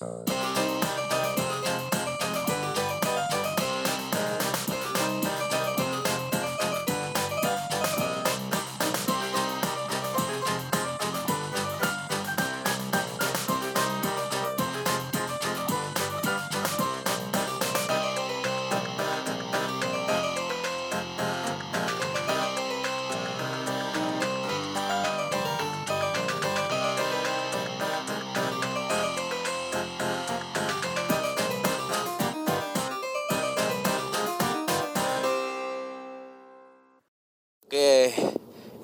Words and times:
Uh... 0.00 0.27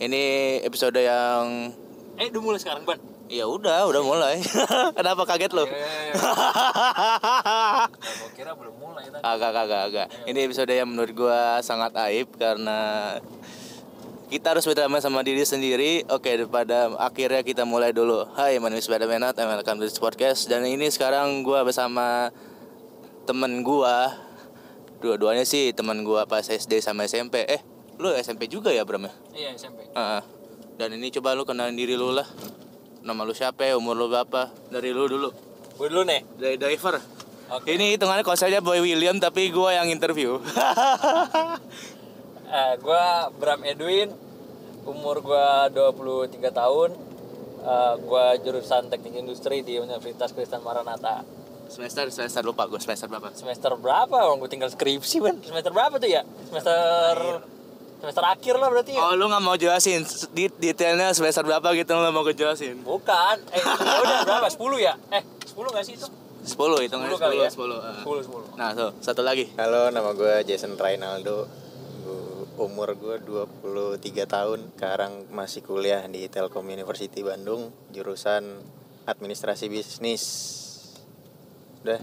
ini 0.04 0.22
episode 0.60 1.00
yang 1.00 1.72
Eh, 2.14 2.30
udah 2.30 2.42
mulai 2.44 2.60
sekarang, 2.62 2.86
Ban. 2.86 3.00
ya 3.26 3.48
udah, 3.48 3.90
udah 3.90 4.02
mulai. 4.04 4.38
Kenapa 4.98 5.26
kaget 5.26 5.50
lo? 5.50 5.66
Gua 8.14 8.30
kira 8.38 8.54
belum 8.54 8.74
mulai 8.78 9.10
tadi. 9.10 9.18
Kagak, 9.18 9.50
kagak, 9.50 9.80
kagak. 9.90 10.08
Ini 10.30 10.38
episode 10.46 10.70
yang 10.70 10.86
menurut 10.94 11.10
gua 11.10 11.58
sangat 11.58 11.90
aib 12.06 12.30
karena 12.38 13.18
kita 14.30 14.54
harus 14.54 14.62
berdamai 14.62 15.02
sama 15.02 15.26
diri 15.26 15.42
sendiri. 15.42 16.06
Oke, 16.06 16.38
daripada 16.38 16.94
akhirnya 17.02 17.42
kita 17.42 17.66
mulai 17.66 17.90
dulu. 17.90 18.30
Hai, 18.38 18.62
my 18.62 18.70
name 18.70 18.78
is 18.78 18.86
Spider-Man 18.86 19.34
and 19.34 19.48
welcome 19.50 19.82
to 19.82 19.90
this 19.90 19.98
podcast. 19.98 20.46
Dan 20.46 20.62
ini 20.62 20.86
sekarang 20.86 21.42
gua 21.42 21.66
bersama 21.66 22.30
temen 23.26 23.66
gua. 23.66 24.14
Dua-duanya 25.02 25.42
sih 25.42 25.74
teman 25.74 26.06
gua 26.06 26.30
pas 26.30 26.46
SD 26.46 26.78
sama 26.78 27.10
SMP. 27.10 27.42
Eh, 27.50 27.58
lu 27.98 28.08
SMP 28.14 28.50
juga 28.50 28.74
ya, 28.74 28.82
Bram 28.82 29.06
ya? 29.06 29.12
Iya, 29.34 29.48
SMP. 29.54 29.86
Heeh. 29.90 30.22
Dan 30.74 30.98
ini 30.98 31.10
coba 31.14 31.38
lu 31.38 31.46
kenalin 31.46 31.78
diri 31.78 31.94
lu 31.94 32.10
lah. 32.10 32.26
Nama 33.04 33.20
lu 33.22 33.30
siapa? 33.30 33.62
Umur 33.78 33.94
lu 33.94 34.10
berapa? 34.10 34.50
Dari 34.72 34.90
lu 34.90 35.06
dulu. 35.06 35.30
Gue 35.78 35.86
dulu 35.90 36.02
nih. 36.02 36.24
Dari 36.34 36.56
driver. 36.58 36.98
Oke. 37.52 37.76
Ini 37.76 37.94
hitungannya 37.94 38.24
konsepnya 38.24 38.64
Boy 38.64 38.80
William 38.80 39.20
tapi 39.20 39.52
gua 39.52 39.76
yang 39.76 39.92
interview. 39.92 40.40
Eh, 42.44 42.74
gua 42.78 43.34
Bram 43.34 43.66
Edwin. 43.66 44.14
Umur 44.86 45.18
gua 45.18 45.66
23 45.74 46.54
tahun. 46.54 46.94
Eh, 47.64 47.94
gua 48.06 48.38
jurusan 48.38 48.86
Teknik 48.86 49.18
Industri 49.18 49.66
di 49.66 49.82
Universitas 49.82 50.30
Kristen 50.30 50.62
Maranatha. 50.62 51.26
semester 51.66 52.06
semester 52.14 52.44
lupa 52.46 52.68
gua 52.70 52.78
semester 52.78 53.10
berapa? 53.10 53.34
Semester 53.34 53.74
berapa? 53.74 54.14
Orang 54.22 54.38
gue 54.38 54.46
tinggal 54.46 54.70
skripsi, 54.70 55.16
Ban. 55.18 55.40
Semester 55.42 55.72
berapa 55.74 55.98
tuh 55.98 56.06
ya? 56.06 56.22
Semester 56.46 57.42
semester 57.96 58.24
akhir 58.24 58.54
lah 58.56 58.68
berarti 58.68 58.92
ya. 58.92 59.00
Oh, 59.00 59.12
lu 59.12 59.26
nggak 59.26 59.40
mau 59.40 59.54
jelasin 59.54 60.02
di 60.30 60.46
detailnya 60.52 61.10
semester 61.10 61.42
berapa 61.42 61.72
gitu 61.72 61.90
lu 61.90 62.00
nggak 62.00 62.14
mau 62.14 62.24
jelasin. 62.26 62.76
Bukan. 62.80 63.36
Eh, 63.48 63.60
ya 63.60 63.94
udah 63.98 64.18
berapa? 64.24 64.48
10 64.48 64.78
ya? 64.78 64.94
Eh, 65.10 65.22
10 65.46 65.68
gak 65.70 65.84
sih 65.84 65.94
itu? 65.94 66.06
10 66.44 66.84
hitungannya 66.84 67.10
10 67.10 67.24
kali 67.24 67.36
10 67.36 67.44
ya? 67.44 67.50
10. 67.50 67.80
10 68.04 68.20
10. 68.20 68.44
Nah, 68.54 68.70
tuh, 68.72 68.90
satu 69.00 69.24
lagi. 69.24 69.48
Halo, 69.56 69.88
nama 69.88 70.12
gue 70.12 70.44
Jason 70.44 70.74
Rainaldo. 70.74 71.48
Gua- 72.00 72.32
Umur 72.54 72.94
gue 72.94 73.16
23 73.18 73.98
tahun. 74.24 74.70
Sekarang 74.72 75.26
masih 75.28 75.58
kuliah 75.60 76.04
di 76.04 76.28
Telkom 76.28 76.62
University 76.64 77.18
Bandung, 77.20 77.72
jurusan 77.90 78.46
Administrasi 79.04 79.66
Bisnis. 79.66 80.22
Udah, 81.82 81.98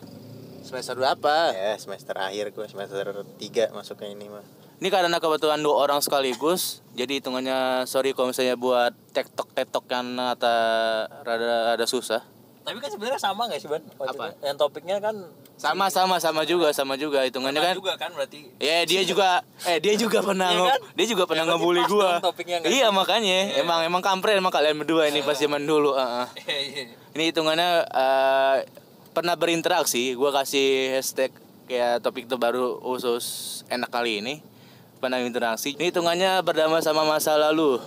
Semester 0.62 0.94
berapa? 0.94 1.52
ya 1.52 1.74
semester 1.76 2.14
akhir 2.14 2.52
gue 2.52 2.66
semester 2.66 3.06
3 3.40 3.72
masuknya 3.72 4.10
ini 4.10 4.28
mah. 4.28 4.46
Ini 4.82 4.90
karena 4.90 5.22
kebetulan 5.22 5.62
dua 5.62 5.78
orang 5.80 6.02
sekaligus, 6.02 6.82
jadi 6.92 7.22
hitungannya 7.22 7.86
sorry 7.86 8.18
kalau 8.18 8.34
misalnya 8.34 8.58
buat 8.58 8.90
tektok 9.14 9.54
tektok 9.54 9.86
yang 9.86 10.18
atau 10.18 10.58
rada 11.22 11.46
rada 11.70 11.86
susah. 11.86 12.26
Tapi 12.62 12.78
kan 12.78 12.90
sebenarnya 12.90 13.18
sama 13.18 13.46
gak 13.46 13.62
sih, 13.62 13.70
Ban? 13.70 13.82
Apa? 13.96 14.34
Yang 14.42 14.58
topiknya 14.58 14.98
kan 14.98 15.14
Sama 15.54 15.94
sama 15.94 16.18
sama 16.18 16.42
juga 16.42 16.74
sama 16.74 16.98
juga 16.98 17.22
hitungannya 17.22 17.62
sama 17.62 17.70
kan. 17.70 17.76
juga 17.78 17.94
kan 17.94 18.10
berarti. 18.10 18.50
Ya 18.58 18.82
dia 18.82 19.06
juga 19.06 19.46
eh 19.62 19.78
dia 19.78 19.94
juga 19.94 20.26
pernah 20.26 20.50
Iya 20.50 20.58
nge- 20.58 20.72
kan? 20.72 20.82
dia 20.98 21.06
juga 21.06 21.24
pernah 21.30 21.46
Ya, 21.46 21.50
ngebully 21.54 21.82
gua. 21.86 22.10
nggak 22.18 22.66
Iya 22.66 22.88
makanya 22.90 23.38
emang 23.62 23.80
emang 23.84 24.02
kampret 24.02 24.34
emang 24.34 24.50
kalian 24.50 24.82
berdua 24.82 25.06
ini 25.06 25.22
pas 25.22 25.38
zaman 25.38 25.62
dulu. 25.62 25.94
Iya, 25.94 26.58
iya. 26.58 26.84
Ini 27.14 27.24
hitungannya 27.30 27.70
eh, 27.86 28.58
pernah 29.14 29.38
berinteraksi. 29.38 30.18
Gua 30.18 30.34
kasih 30.34 30.98
hashtag 30.98 31.30
kayak 31.70 32.02
topik 32.02 32.26
terbaru 32.26 32.82
khusus 32.82 33.26
enak 33.68 33.94
kali 33.94 34.18
ini. 34.18 34.42
Pernah 35.02 35.18
berinteraksi. 35.18 35.74
Ini 35.74 35.90
hitungannya 35.90 36.46
berdamai 36.46 36.86
sama 36.86 37.02
masa 37.02 37.34
lalu. 37.34 37.82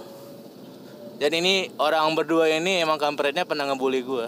Dan 1.23 1.31
ini 1.31 1.71
orang 1.79 2.11
berdua 2.19 2.51
ini 2.51 2.83
emang 2.83 2.99
kampretnya 2.99 3.47
pernah 3.47 3.71
ngebully 3.71 4.03
gua. 4.03 4.27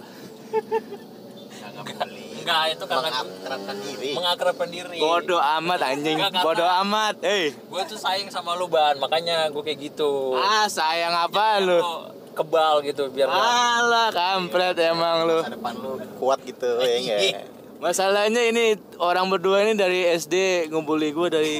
Enggak, 2.47 2.79
itu 2.79 2.85
karena 2.87 3.09
Mengakrabkan 3.11 3.75
diri. 3.83 4.09
mengakrabkan 4.15 4.67
diri. 4.71 4.97
Bodoh 5.03 5.41
amat 5.59 5.79
anjing. 5.83 6.15
Bodoh 6.39 6.69
amat. 6.87 7.19
Eh. 7.27 7.51
Gue 7.51 7.83
tuh 7.83 7.99
sayang 7.99 8.31
sama 8.31 8.55
lu, 8.55 8.71
Ban. 8.71 8.95
Makanya 9.03 9.51
gue 9.51 9.59
kayak 9.59 9.91
gitu. 9.91 10.39
Ah, 10.39 10.63
sayang 10.71 11.11
apa 11.11 11.59
lu? 11.59 11.75
Lu 11.75 12.15
kebal 12.37 12.85
gitu 12.85 13.09
biar 13.09 13.27
Alah, 13.27 14.13
kampret 14.13 14.77
emang 14.79 15.27
lu. 15.27 15.41
Masa 15.41 15.51
depan 15.57 15.73
lu 15.75 15.91
kuat 16.21 16.39
gitu 16.45 16.69
ya 16.79 16.95
enggak? 17.01 17.43
Masalahnya 17.83 18.41
ini 18.47 18.77
orang 19.01 19.27
berdua 19.27 19.65
ini 19.65 19.73
dari 19.73 20.05
SD 20.07 20.69
ngebully 20.69 21.11
gue 21.11 21.27
dari 21.27 21.55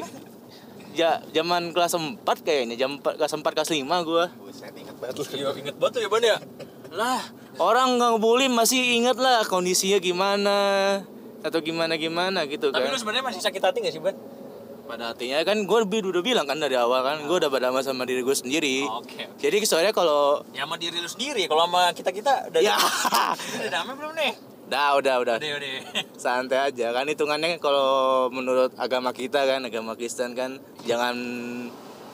ja, 0.97 1.21
zaman 1.29 1.69
kelas 1.71 1.93
4 1.93 2.17
kayaknya, 2.41 2.73
jam 2.73 2.97
4, 2.97 3.21
kelas 3.21 3.33
4 3.37 3.45
kelas 3.53 3.69
5 3.69 3.85
gue. 3.85 4.23
Buset 4.41 4.73
inget 4.73 4.95
banget. 4.97 5.15
Iya, 5.37 5.49
inget 5.53 5.75
banget 5.77 5.93
tuh 5.93 6.01
ya, 6.01 6.09
Ban 6.09 6.23
ya. 6.25 6.37
Lah, 6.97 7.21
orang 7.61 8.01
nggak 8.01 8.09
ngebully 8.17 8.49
masih 8.49 8.81
inget 8.97 9.21
lah 9.21 9.45
kondisinya 9.45 10.01
gimana 10.01 10.57
atau 11.45 11.61
gimana 11.61 11.95
gimana 12.01 12.49
gitu 12.49 12.73
Tapi 12.73 12.89
kan. 12.89 12.91
lu 12.91 12.97
sebenarnya 12.97 13.25
masih 13.29 13.41
sakit 13.45 13.61
hati 13.61 13.77
gak 13.85 13.93
sih, 13.93 14.01
Ban? 14.01 14.17
Pada 14.87 15.11
artinya 15.11 15.43
kan 15.43 15.67
gue 15.67 15.79
udah 15.83 16.23
bilang 16.23 16.47
kan 16.47 16.57
dari 16.57 16.79
awal 16.79 17.03
kan, 17.03 17.19
gue 17.27 17.37
udah 17.37 17.51
berdamai 17.51 17.83
sama 17.83 18.07
diri 18.07 18.23
gue 18.23 18.31
sendiri. 18.31 18.87
Oke. 18.87 19.27
Jadi 19.37 19.67
soalnya 19.67 19.91
kalau 19.91 20.41
Ya 20.55 20.63
sama 20.63 20.79
diri 20.79 20.97
lu 20.97 21.11
sendiri. 21.11 21.43
Kalau 21.45 21.67
sama 21.67 21.91
kita-kita 21.91 22.49
udah 22.49 22.61
ya, 22.63 22.73
udah 23.61 23.71
damai 23.71 23.93
belum 23.99 24.15
nih? 24.15 24.33
Dah 24.67 24.95
udah 24.95 25.15
udah. 25.19 25.35
Udah, 25.39 25.51
udah. 25.57 25.71
santai 26.23 26.59
aja 26.67 26.91
kan 26.91 27.07
hitungannya 27.07 27.55
kalau 27.57 28.27
menurut 28.27 28.75
agama 28.75 29.11
kita 29.11 29.43
kan 29.43 29.63
agama 29.63 29.95
Kristen 29.95 30.35
kan 30.35 30.59
jangan 30.83 31.15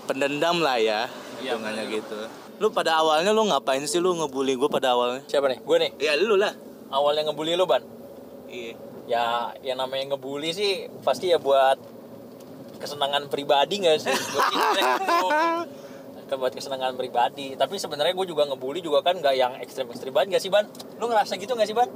pendendam 0.06 0.59
lah 0.59 0.78
ya 0.78 1.09
Iya, 1.41 1.58
hitungannya 1.58 1.84
gitu 1.91 2.19
lu 2.62 2.69
pada 2.69 3.02
awalnya 3.02 3.34
lu 3.34 3.50
ngapain 3.50 3.81
sih 3.84 3.97
lu 3.97 4.14
ngebully 4.14 4.53
gue 4.53 4.69
pada 4.69 4.94
awalnya 4.94 5.25
Siapa 5.25 5.50
nih? 5.50 5.59
Gue 5.59 5.78
nih. 5.81 5.91
ya 5.97 6.14
lu 6.16 6.38
lah 6.38 6.53
Awalnya 6.94 7.25
ngebully 7.25 7.58
lu, 7.58 7.66
Ban. 7.66 7.81
iya 8.46 8.78
Ya, 9.03 9.52
yang 9.59 9.81
namanya 9.81 10.14
ngebully 10.14 10.53
sih 10.53 10.88
pasti 11.03 11.28
ya 11.28 11.41
buat 11.41 11.75
kesenangan 12.80 13.28
pribadi 13.28 13.84
gak 13.84 14.00
sih? 14.00 14.16
Ke 16.24 16.35
buat 16.40 16.56
kesenangan 16.56 16.96
pribadi. 16.96 17.58
Tapi 17.58 17.75
sebenarnya 17.75 18.16
gue 18.16 18.28
juga 18.30 18.47
ngebully 18.47 18.80
juga 18.80 19.03
kan 19.03 19.20
gak 19.20 19.35
yang 19.35 19.59
ekstrem-ekstrem 19.59 20.14
banget 20.14 20.38
gak 20.38 20.44
sih, 20.44 20.52
Ban? 20.53 20.70
Lu 21.02 21.08
ngerasa 21.08 21.35
gitu 21.35 21.52
gak 21.52 21.68
sih, 21.68 21.75
Ban? 21.75 21.90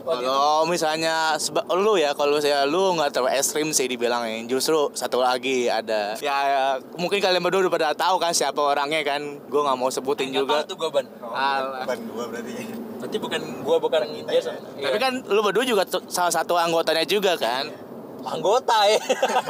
Itu? 0.00 0.08
kalau 0.08 0.64
misalnya 0.64 1.36
seba- 1.36 1.68
lu 1.70 2.00
ya 2.00 2.16
kalau 2.16 2.40
saya 2.40 2.64
lu 2.64 2.96
nggak 2.96 3.12
terlalu 3.12 3.36
ekstrim 3.36 3.68
sih 3.70 3.86
dibilangin 3.86 4.48
justru 4.48 4.88
satu 4.96 5.20
lagi 5.20 5.68
ada 5.68 6.16
ya, 6.18 6.36
ya, 6.48 6.64
mungkin 6.96 7.20
kalian 7.20 7.44
berdua 7.44 7.68
udah 7.68 7.72
pada 7.72 7.88
tahu 7.92 8.16
kan 8.16 8.32
siapa 8.32 8.58
orangnya 8.58 9.04
kan 9.04 9.20
gue 9.20 9.60
nggak 9.60 9.76
mau 9.76 9.92
sebutin 9.92 10.32
juga 10.32 10.64
tahu 10.64 10.72
tuh 10.72 10.76
gue, 10.80 10.90
Ban. 10.90 11.06
Alah. 11.30 11.84
Bukan 11.86 11.98
gua 12.10 12.24
berarti. 12.26 12.52
Berarti 13.00 13.16
bukan 13.16 13.40
gue 13.64 13.76
bukan 13.80 14.00
ya. 14.12 14.52
tapi 14.88 14.98
kan 15.00 15.12
lu 15.24 15.40
berdua 15.40 15.64
juga 15.64 15.82
salah 16.08 16.32
satu 16.32 16.56
anggotanya 16.56 17.04
juga 17.04 17.36
kan 17.36 17.89
anggota 18.22 18.76
ya. 18.84 19.00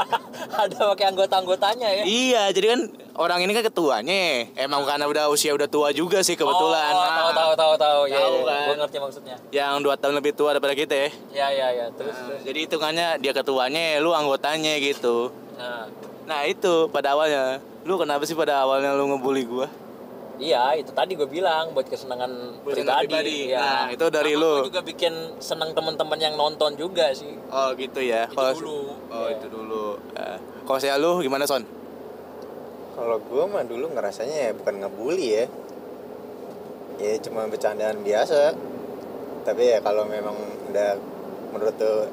Ada 0.62 0.78
pakai 0.90 1.06
anggota-anggotanya 1.08 1.88
ya. 1.90 2.02
Iya, 2.02 2.42
jadi 2.50 2.66
kan 2.72 2.80
orang 3.14 3.40
ini 3.42 3.52
kan 3.52 3.64
ketuanya. 3.64 4.46
Emang 4.54 4.82
karena 4.82 5.04
udah 5.04 5.28
usia 5.28 5.50
udah 5.50 5.66
tua 5.66 5.90
juga 5.90 6.20
sih 6.20 6.34
kebetulan. 6.34 6.92
Oh, 6.92 7.00
Ah, 7.00 7.10
tahu 7.10 7.30
tahu 7.32 7.52
tahu 7.54 7.74
tahu. 7.76 8.00
Ya, 8.06 8.18
Tahu 8.18 8.36
kan. 8.42 8.64
Gue 8.64 8.76
ngerti 8.78 8.96
maksudnya. 8.98 9.36
Yang 9.50 9.74
dua 9.80 9.94
tahun 9.94 10.14
lebih 10.16 10.32
tua 10.32 10.50
daripada 10.52 10.74
kita 10.74 10.94
ya. 10.94 11.08
Ya 11.30 11.48
ya 11.48 11.68
ya. 11.72 11.86
Terus 11.92 12.12
Nah, 12.12 12.26
terus. 12.28 12.40
jadi 12.44 12.58
hitungannya 12.64 13.08
dia 13.18 13.32
ketuanya, 13.32 13.98
lu 13.98 14.10
anggotanya 14.10 14.76
gitu. 14.78 15.30
Nah, 15.56 15.86
Nah 16.20 16.46
itu 16.46 16.86
pada 16.88 17.12
awalnya. 17.12 17.58
Lu 17.82 17.96
kenapa 17.96 18.22
sih 18.22 18.36
pada 18.36 18.62
awalnya 18.62 18.94
lu 18.94 19.08
ngebully 19.08 19.42
gua? 19.42 19.66
Iya 20.40 20.72
itu 20.72 20.90
tadi 20.90 21.12
gue 21.12 21.24
bilang 21.24 21.70
buat 21.70 21.84
kesenangan 21.84 22.32
Buat 22.60 22.74
pribadi. 22.74 23.06
pribadi. 23.06 23.38
Nah, 23.52 23.86
itu 23.88 24.06
dari 24.08 24.32
Sama 24.32 24.42
lu. 24.42 24.52
Gue 24.56 24.68
juga 24.68 24.82
bikin 24.82 25.14
senang 25.38 25.70
teman-teman 25.70 26.16
yang 26.16 26.34
nonton 26.34 26.74
juga 26.74 27.12
sih. 27.12 27.36
Oh 27.46 27.70
gitu 27.74 28.00
ya. 28.00 28.24
Itu 28.24 28.34
Kalau- 28.34 28.56
dulu. 28.56 28.78
Oh 29.06 29.26
Iya. 29.26 29.36
itu 29.36 29.46
dulu. 29.46 29.84
Eh, 30.14 30.38
Kalau 30.62 30.78
saya 30.78 30.96
lu 30.96 31.20
gimana 31.20 31.44
Son? 31.44 31.62
Kalau 32.90 33.16
gue 33.18 33.44
mah 33.46 33.62
dulu 33.62 33.86
ngerasanya 33.90 34.36
ya 34.40 34.50
bukan 34.52 34.74
ngebully 34.78 35.28
ya. 35.30 35.44
Ya 36.98 37.16
cuma 37.18 37.44
bercandaan 37.44 38.00
biasa. 38.00 38.56
tapi 39.40 39.64
ya 39.66 39.80
kalau 39.80 40.04
memang 40.04 40.36
udah 40.68 41.00
menurut 41.50 41.72
tuh 41.74 42.04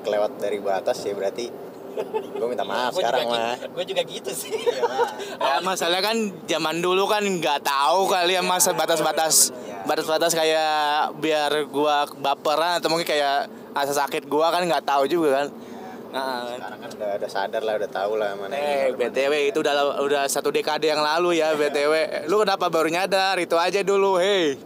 kelewat 0.00 0.38
dari 0.38 0.58
batas 0.58 1.02
ya 1.02 1.10
berarti 1.10 1.50
gue 2.30 2.46
minta 2.46 2.62
maaf 2.62 2.90
Gua 2.90 3.00
sekarang 3.00 3.24
mah 3.24 3.54
gitu- 3.54 3.68
gua 3.70 3.84
juga 3.84 4.02
gitu 4.04 4.30
sih 4.30 4.52
Ya, 5.38 5.54
masalahnya 5.60 6.02
kan 6.04 6.16
zaman 6.44 6.76
dulu 6.78 7.04
kan 7.04 7.22
nggak 7.22 7.60
tahu 7.60 8.06
kali 8.06 8.32
ya 8.32 8.42
masa 8.42 8.70
batas-batas 8.72 9.50
batas-batas 9.82 10.32
kayak 10.32 10.72
biar 11.16 11.66
gua 11.66 12.06
baperan 12.14 12.76
atau 12.76 12.88
mungkin 12.88 13.04
kayak 13.04 13.46
rasa 13.72 13.94
sakit 13.96 14.26
gua 14.26 14.50
kan 14.50 14.62
nggak 14.62 14.84
tahu 14.84 15.06
juga 15.06 15.28
kan. 15.36 15.48
Nah, 16.08 16.48
sekarang 16.50 16.78
kan 16.78 16.90
udah, 16.90 17.10
udah 17.16 17.30
sadar 17.30 17.62
lah 17.62 17.74
udah 17.76 17.90
tahu 17.90 18.12
lah 18.14 18.32
mana 18.32 18.52
eh 18.52 18.88
benar, 18.88 18.96
mana 18.96 19.12
BTW 19.12 19.32
itu 19.46 19.58
udah 19.58 19.74
udah 19.98 20.22
satu 20.24 20.48
dekade 20.48 20.86
yang 20.86 21.00
lalu 21.00 21.36
ya 21.36 21.52
BTW. 21.52 21.92
Lu 22.26 22.36
kenapa 22.38 22.66
baru 22.66 22.88
nyadar 22.88 23.36
itu 23.36 23.54
aja 23.54 23.80
dulu, 23.82 24.16
hei. 24.16 24.56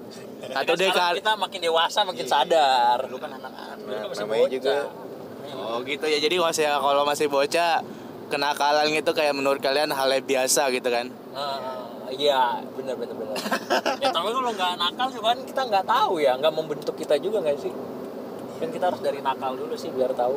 Satu 0.44 0.74
Kan 0.74 0.80
dekade. 0.80 1.16
kita 1.18 1.32
makin 1.34 1.60
dewasa 1.60 2.02
makin 2.02 2.26
sadar 2.26 2.98
Lu 3.06 3.14
kan 3.16 3.30
anak-anak 3.30 3.78
kan 4.04 4.16
namanya 4.18 4.42
bocah. 4.42 4.50
juga 4.50 4.74
Oh 5.52 5.78
gitu 5.84 6.04
ya. 6.08 6.18
Jadi 6.18 6.36
masih 6.40 6.64
kalau 6.68 7.02
masih 7.04 7.26
bocah 7.28 7.84
kenakalan 8.32 8.88
gitu 8.96 9.12
kayak 9.12 9.36
menurut 9.36 9.60
kalian 9.60 9.92
hal 9.92 10.08
yang 10.08 10.24
biasa 10.24 10.72
gitu 10.72 10.88
kan. 10.88 11.12
Ah, 11.36 12.08
iya 12.08 12.60
benar 12.76 12.96
benar 12.96 13.16
benar. 13.16 13.36
Ya 14.00 14.08
tapi 14.08 14.28
kalau 14.32 14.50
nggak 14.52 14.72
nakal 14.80 15.08
juga 15.12 15.36
kan 15.36 15.40
kita 15.44 15.62
nggak 15.68 15.84
tahu 15.84 16.14
ya. 16.20 16.32
Nggak 16.40 16.52
membentuk 16.56 16.94
kita 16.96 17.20
juga 17.20 17.44
nggak 17.44 17.58
sih? 17.60 17.72
Kan 18.60 18.68
kita 18.72 18.84
harus 18.88 19.00
dari 19.04 19.20
nakal 19.20 19.56
dulu 19.56 19.76
sih 19.76 19.92
biar 19.92 20.12
tahu. 20.16 20.36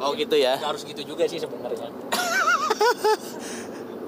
Oh 0.00 0.10
gitu 0.16 0.36
ya. 0.40 0.56
Nggak 0.56 0.70
harus 0.72 0.82
gitu 0.88 1.02
juga 1.04 1.28
sih 1.28 1.38
sebenarnya. 1.40 1.88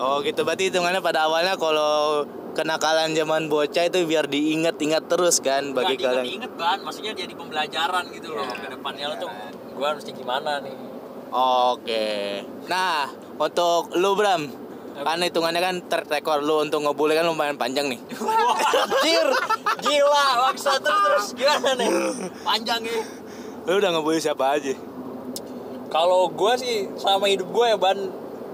Oh 0.01 0.25
gitu. 0.25 0.49
Berarti 0.49 0.73
hitungannya 0.73 1.05
pada 1.05 1.29
awalnya 1.29 1.61
kalau 1.61 2.25
kenakalan 2.57 3.13
zaman 3.13 3.53
bocah 3.53 3.85
itu 3.85 4.09
biar 4.09 4.33
diingat-ingat 4.33 5.05
terus 5.13 5.45
kan 5.45 5.77
bagi 5.77 6.01
kalian. 6.01 6.25
diinget 6.25 6.53
ban 6.57 6.81
maksudnya 6.81 7.13
jadi 7.13 7.37
pembelajaran 7.37 8.09
gitu 8.17 8.33
loh 8.33 8.49
ke 8.49 8.69
depannya. 8.73 9.13
Lo 9.13 9.17
tuh 9.21 9.29
gue 9.81 9.89
harus 9.89 10.05
gimana 10.05 10.61
nih? 10.61 10.77
Oke. 11.33 12.45
Nah, 12.69 13.09
untuk 13.41 13.97
lu 13.97 14.13
Bram, 14.13 14.45
kan 15.01 15.17
hitungannya 15.25 15.57
kan 15.57 15.75
track 15.89 16.21
record 16.21 16.45
lu 16.45 16.61
untuk 16.61 16.85
ngebully 16.85 17.17
kan 17.17 17.25
lumayan 17.25 17.57
panjang 17.57 17.89
nih. 17.89 17.97
Anjir, 18.77 19.29
gila 19.81 20.27
maksa 20.45 20.77
terus 20.77 21.01
terus. 21.01 21.27
Gimana 21.33 21.73
nih? 21.81 21.89
Panjang 22.45 22.81
ya 22.85 23.01
Lu 23.65 23.81
udah 23.81 23.91
ngebully 23.97 24.21
siapa 24.21 24.61
aja? 24.61 24.77
kalau 25.91 26.31
gue 26.31 26.53
sih 26.55 26.87
sama 26.95 27.27
hidup 27.27 27.51
gue 27.51 27.67
ya 27.67 27.75
ban 27.75 27.99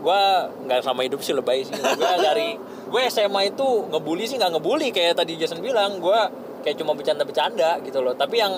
gue 0.00 0.22
nggak 0.64 0.80
sama 0.80 1.04
hidup 1.04 1.20
sih 1.20 1.36
lebay 1.36 1.60
sih. 1.60 1.76
Gue 1.76 2.12
dari 2.16 2.56
gue 2.86 3.02
SMA 3.12 3.52
itu 3.52 3.68
ngebully 3.92 4.24
sih 4.24 4.40
nggak 4.40 4.56
ngebully 4.56 4.88
kayak 4.88 5.20
tadi 5.20 5.36
Jason 5.36 5.60
bilang. 5.60 6.00
Gue 6.00 6.16
kayak 6.64 6.80
cuma 6.80 6.96
bercanda-bercanda 6.96 7.84
gitu 7.84 8.00
loh. 8.00 8.16
Tapi 8.16 8.40
yang 8.40 8.56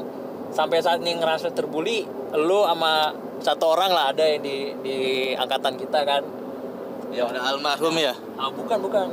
sampai 0.50 0.78
saat 0.78 0.98
ini 0.98 1.14
ngerasa 1.14 1.50
terbully 1.50 2.04
lu 2.32 2.62
sama 2.62 3.12
satu 3.38 3.70
orang 3.70 3.90
lah 3.90 4.10
ada 4.10 4.24
yang 4.24 4.40
di 4.40 4.56
di 4.78 4.96
angkatan 5.32 5.74
kita 5.74 6.02
kan 6.02 6.22
Ya 7.08 7.24
udah 7.24 7.40
almarhum 7.40 7.96
ya. 7.96 8.12
ah 8.36 8.52
bukan 8.52 8.84
bukan 8.84 9.08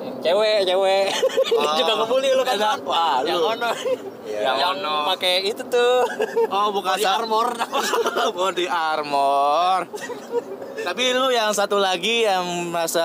Yang 0.00 0.16
cewek 0.24 0.58
cewek 0.64 1.06
Oh. 1.54 1.76
juga 1.76 1.92
ngebully 1.94 2.30
lu 2.30 2.40
kan 2.40 2.56
Enak. 2.56 2.80
Wah, 2.82 3.20
yang 3.20 3.36
lu. 3.36 3.52
ono 3.52 3.68
yang 4.24 4.56
Yang 4.56 4.70
ono. 4.80 4.94
pakai 5.12 5.44
itu 5.44 5.60
tuh 5.64 6.08
Oh, 6.48 6.72
bukan 6.72 6.96
Body 6.96 7.04
armor 7.04 7.48
Body 8.38 8.64
armor. 8.66 9.78
Tapi 10.74 11.04
lu 11.12 11.28
yang 11.28 11.52
satu 11.52 11.76
lagi 11.76 12.24
yang 12.24 12.44
masa 12.68 13.04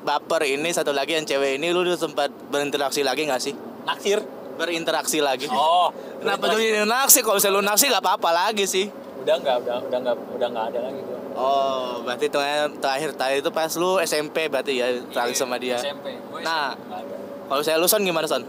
baper 0.00 0.42
ini 0.44 0.68
satu 0.68 0.90
lagi 0.90 1.14
yang 1.14 1.24
cewek 1.24 1.54
ini 1.54 1.70
lu 1.70 1.82
udah 1.82 1.94
sempat 1.94 2.34
berinteraksi 2.50 3.02
lagi 3.02 3.24
nggak 3.24 3.38
sih? 3.40 3.54
naksir 3.82 4.18
Berinteraksi 4.52 5.18
lagi. 5.18 5.48
oh 5.48 5.88
Kenapa 6.18 6.44
tuh 6.46 6.58
ini 6.58 6.84
naksi? 6.84 7.20
Kalau 7.20 7.36
misalnya 7.36 7.56
lu 7.56 7.62
naksi 7.62 7.84
gak 7.88 8.00
apa-apa 8.00 8.30
lagi 8.30 8.64
sih. 8.64 8.86
udah 9.22 9.38
nggak 9.38 9.56
udah 9.62 9.76
udah 9.86 9.98
nggak 10.02 10.16
udah 10.34 10.48
nggak 10.50 10.66
ada 10.68 10.80
lagi 10.82 11.00
gua 11.00 11.18
Oh, 11.32 12.02
berarti 12.02 12.26
terakhir 12.26 12.74
terakhir 12.76 13.10
terakhir 13.14 13.38
itu 13.40 13.50
pas 13.50 13.70
lu 13.72 13.96
SMP 13.98 14.46
berarti 14.46 14.72
ya 14.76 14.90
terakhir 15.08 15.32
sama 15.32 15.56
dia. 15.56 15.78
SMP 15.78 16.18
Gua 16.26 16.42
Nah. 16.42 16.74
SMP 16.74 16.82
nggak 16.84 17.00
ada. 17.00 17.16
Kalau 17.46 17.62
saya 17.62 17.76
lu 17.76 17.86
son 17.86 18.02
gimana 18.02 18.26
son? 18.26 18.42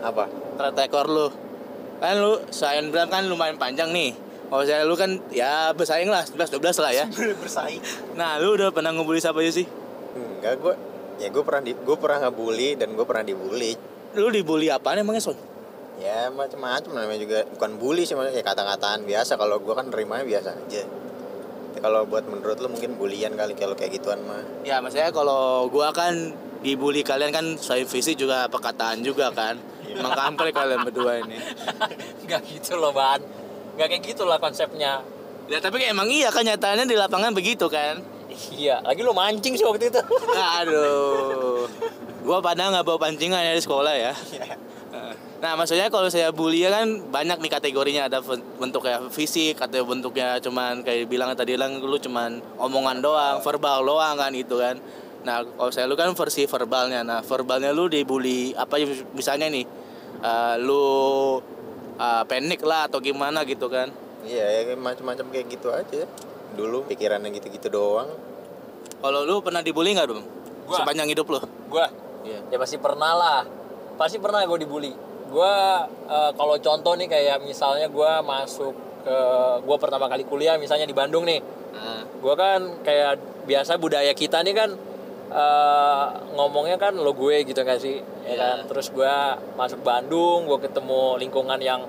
apa 0.00 0.26
Track 0.52 0.74
record 0.76 1.08
lu. 1.08 1.26
Kan 1.96 2.18
lu 2.18 2.42
saya 2.50 2.82
bilang 2.82 3.06
kan 3.06 3.22
lumayan 3.24 3.54
panjang 3.54 3.88
nih. 3.88 4.12
Kalau 4.50 4.62
saya 4.62 4.82
lu 4.82 4.92
kan 4.92 5.16
ya 5.30 5.70
bersaing 5.70 6.10
lah 6.10 6.26
11 6.26 6.52
12 6.52 6.82
lah 6.82 6.92
ya. 6.92 7.04
bersaing 7.38 7.80
Nah, 8.12 8.36
lu 8.36 8.52
udah 8.52 8.68
pernah 8.68 8.90
ngebully 8.90 9.16
siapa 9.16 9.40
aja 9.40 9.54
sih? 9.54 9.66
enggak 10.12 10.58
gue 10.58 10.74
ya 11.16 11.30
gue 11.30 11.40
pernah 11.40 11.62
di 11.62 11.72
gue 11.72 11.96
pernah 11.96 12.18
ngebully 12.20 12.74
dan 12.74 12.92
gue 12.92 13.06
pernah 13.06 13.22
dibully 13.22 13.72
Lu 14.16 14.28
dibully 14.28 14.68
apaan 14.68 15.00
emangnya 15.00 15.24
son? 15.24 15.38
ya 16.02 16.32
macam-macam 16.34 16.90
namanya 16.98 17.20
juga 17.22 17.38
bukan 17.54 17.78
bully 17.78 18.02
sih 18.02 18.18
maksudnya 18.18 18.40
ya 18.40 18.44
kata-kataan 18.44 19.06
biasa 19.06 19.38
kalau 19.38 19.62
gue 19.62 19.70
kan 19.70 19.86
nerimanya 19.86 20.24
biasa 20.26 20.50
aja 20.58 20.82
Tapi 20.82 21.78
kalau 21.78 22.04
buat 22.10 22.26
menurut 22.26 22.58
lu 22.58 22.68
mungkin 22.74 22.98
bulian 22.98 23.38
kali 23.38 23.54
kalau 23.54 23.78
kayak 23.78 23.96
gituan 23.96 24.18
mah 24.26 24.42
Ya 24.66 24.82
maksudnya 24.82 25.14
kalau 25.14 25.70
gua 25.72 25.94
kan 25.94 26.34
dibully 26.60 27.00
kalian 27.00 27.32
kan 27.32 27.56
selain 27.56 27.88
fisik 27.88 28.20
juga 28.20 28.44
perkataan 28.46 29.00
juga 29.00 29.32
kan. 29.32 29.56
Emang 29.88 30.12
kampret 30.12 30.52
kalian 30.52 30.84
berdua 30.84 31.24
ini. 31.24 31.40
nggak 32.28 32.40
gitu 32.44 32.76
loh 32.76 32.92
ban 32.92 33.24
nggak 33.78 33.88
kayak 33.88 34.02
gitu 34.04 34.28
lah 34.28 34.36
konsepnya 34.36 35.00
Ya 35.48 35.58
tapi 35.64 35.80
emang 35.88 36.12
iya 36.12 36.28
kan 36.28 36.44
nyatanya 36.44 36.84
di 36.84 36.92
lapangan 36.92 37.32
begitu 37.32 37.72
kan. 37.72 38.04
Iya 38.52 38.76
lagi 38.80 39.00
lu 39.00 39.12
mancing 39.12 39.54
sih 39.54 39.64
waktu 39.64 39.88
itu 39.88 40.00
Aduh. 40.60 41.66
Gua 42.22 42.38
padahal 42.38 42.70
nggak 42.70 42.86
bawa 42.86 42.98
pancingan 43.02 43.42
ya 43.42 43.50
di 43.50 43.58
sekolah 43.58 43.94
ya. 43.98 44.14
Nah, 45.42 45.58
maksudnya 45.58 45.90
kalau 45.90 46.06
saya 46.06 46.30
bully 46.30 46.62
ya 46.62 46.70
kan 46.70 46.86
banyak 47.10 47.42
nih 47.42 47.50
kategorinya 47.50 48.06
ada 48.06 48.22
fen- 48.22 48.46
bentuknya 48.62 49.02
fisik 49.10 49.58
atau 49.58 49.82
bentuknya 49.82 50.38
cuman 50.38 50.86
kayak 50.86 51.10
bilang 51.10 51.34
tadi 51.34 51.58
bilang 51.58 51.82
lu 51.82 51.98
cuman 51.98 52.38
omongan 52.62 53.02
doang, 53.02 53.36
verbal 53.42 53.82
doang 53.82 54.14
kan 54.14 54.30
gitu 54.30 54.62
kan. 54.62 54.78
Nah, 55.26 55.42
kalau 55.42 55.74
saya 55.74 55.90
lu 55.90 55.98
kan 55.98 56.14
versi 56.14 56.46
verbalnya. 56.46 57.02
Nah, 57.02 57.26
verbalnya 57.26 57.74
lu 57.74 57.90
dibully 57.90 58.54
apa 58.54 58.78
ya, 58.78 58.86
misalnya 59.10 59.50
nih 59.50 59.66
eh, 60.22 60.54
lu 60.62 60.86
eh, 61.98 62.22
panik 62.30 62.62
lah 62.62 62.86
atau 62.86 63.02
gimana 63.02 63.42
gitu 63.42 63.66
kan. 63.66 63.90
iya 64.22 64.62
ya 64.62 64.78
macam-macam 64.78 65.26
kayak 65.34 65.46
gitu 65.50 65.74
aja 65.74 66.06
dulu 66.52 66.84
pikirannya 66.86 67.32
gitu-gitu 67.32 67.68
doang 67.68 68.08
Kalau 68.98 69.22
lu 69.22 69.42
pernah 69.42 69.58
dibully 69.58 69.92
nggak, 69.92 70.06
Dong? 70.06 70.22
Gua. 70.62 70.76
Sepanjang 70.78 71.08
hidup 71.08 71.26
lu? 71.26 71.40
gua 71.66 71.86
Iya. 72.22 72.38
ya 72.48 72.56
pasti 72.56 72.78
pernah 72.78 73.12
lah 73.12 73.40
pasti 73.92 74.16
pernah 74.16 74.42
gue 74.42 74.54
dibully 74.56 74.94
gue 75.26 75.54
kalau 76.32 76.54
contoh 76.56 76.94
nih 76.94 77.08
kayak 77.08 77.42
misalnya 77.42 77.88
gue 77.88 78.12
masuk 78.22 78.70
ke 79.02 79.16
gue 79.58 79.76
pertama 79.76 80.06
kali 80.06 80.22
kuliah 80.22 80.54
misalnya 80.54 80.84
di 80.84 80.94
Bandung 80.94 81.24
nih 81.24 81.42
Nah, 81.72 82.04
gue 82.04 82.34
kan 82.36 82.60
kayak 82.80 83.16
biasa 83.42 83.74
budaya 83.74 84.12
kita 84.12 84.38
nih 84.38 84.54
kan 84.54 84.70
eh, 85.32 86.06
ngomongnya 86.32 86.76
kan 86.76 86.94
lo 86.94 87.10
gue 87.10 87.42
gitu 87.42 87.58
kan 87.58 87.74
sih 87.74 87.98
ya 88.22 88.28
Iya. 88.28 88.36
kan 88.36 88.56
terus 88.68 88.92
gue 88.92 89.14
masuk 89.56 89.80
Bandung 89.80 90.44
gue 90.44 90.58
ketemu 90.60 91.16
lingkungan 91.18 91.58
yang 91.58 91.82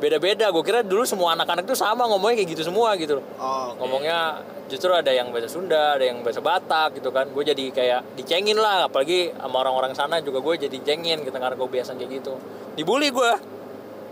beda-beda 0.00 0.48
gue 0.48 0.64
kira 0.64 0.80
dulu 0.80 1.04
semua 1.04 1.36
anak-anak 1.36 1.68
tuh 1.68 1.76
sama 1.76 2.08
ngomongnya 2.08 2.42
kayak 2.42 2.50
gitu 2.56 2.62
semua 2.66 2.96
gitu 2.96 3.20
loh. 3.20 3.24
Oh, 3.36 3.76
oke. 3.76 3.84
ngomongnya 3.84 4.40
justru 4.72 4.88
ada 4.90 5.12
yang 5.12 5.28
bahasa 5.28 5.52
Sunda 5.52 6.00
ada 6.00 6.04
yang 6.08 6.24
bahasa 6.24 6.40
Batak 6.40 6.98
gitu 6.98 7.12
kan. 7.12 7.28
Gue 7.30 7.44
jadi 7.44 7.68
kayak 7.68 8.16
dicengin 8.16 8.56
lah 8.56 8.88
apalagi 8.88 9.30
sama 9.36 9.60
orang-orang 9.60 9.92
sana 9.92 10.18
juga 10.24 10.40
gue 10.40 10.66
jadi 10.66 10.78
cengin 10.80 11.20
gitu 11.22 11.36
karena 11.36 11.54
gue 11.54 11.68
biasa 11.68 11.94
kayak 12.00 12.10
gitu. 12.24 12.34
Dibully 12.74 13.12
gue 13.12 13.32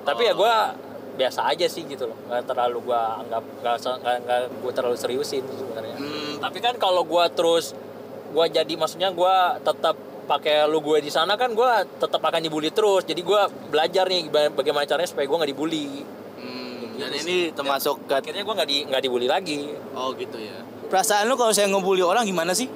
tapi 0.05 0.29
ya 0.29 0.33
gue 0.37 0.55
biasa 1.19 1.51
aja 1.51 1.67
sih 1.67 1.89
gitu 1.89 2.07
loh. 2.13 2.19
Nggak 2.29 2.47
terlalu 2.53 2.79
gue 2.85 3.01
anggap 3.25 3.45
nggak 3.65 4.41
gue 4.61 4.73
terlalu 4.77 4.97
seriusin 5.01 5.43
sebenarnya. 5.49 5.97
Hmm, 5.97 6.37
tapi 6.45 6.59
kan 6.61 6.77
kalau 6.77 7.03
gue 7.03 7.25
terus 7.33 7.73
gue 8.29 8.47
jadi 8.53 8.73
maksudnya 8.77 9.09
gue 9.09 9.37
tetap 9.65 9.97
pakai 10.29 10.69
lu 10.69 10.79
gue 10.79 11.01
di 11.01 11.09
sana 11.09 11.35
kan 11.35 11.51
gue 11.51 11.71
tetap 11.97 12.21
akan 12.21 12.39
dibully 12.39 12.69
terus. 12.69 13.03
Jadi 13.03 13.21
gue 13.21 13.41
belajar 13.67 14.05
nih 14.05 14.29
ba- 14.29 14.53
bagaimana 14.53 14.85
caranya 14.85 15.09
supaya 15.09 15.25
gue 15.25 15.37
nggak 15.37 15.51
dibully. 15.51 16.05
Hmm, 16.37 17.01
dan 17.01 17.11
ini 17.17 17.37
termasuk 17.51 18.05
ke 18.05 18.15
akhirnya 18.15 18.45
gue 18.45 18.55
nggak 18.55 18.69
di 18.69 18.77
nggak 18.85 19.03
dibully 19.03 19.25
lagi. 19.25 19.73
Oh 19.97 20.13
gitu 20.13 20.37
ya. 20.37 20.61
Perasaan 20.87 21.25
lu 21.25 21.35
kalau 21.35 21.51
saya 21.51 21.67
ngebully 21.67 22.05
orang 22.05 22.23
gimana 22.23 22.53
sih? 22.53 22.69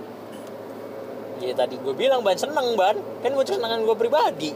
ya 1.43 1.51
tadi 1.53 1.75
gue 1.75 1.91
bilang 1.93 2.23
ban 2.23 2.39
seneng 2.39 2.73
ban. 2.73 2.95
Kan 3.21 3.31
gue 3.31 3.43
kesenangan 3.43 3.83
gue 3.83 3.97
pribadi. 3.99 4.51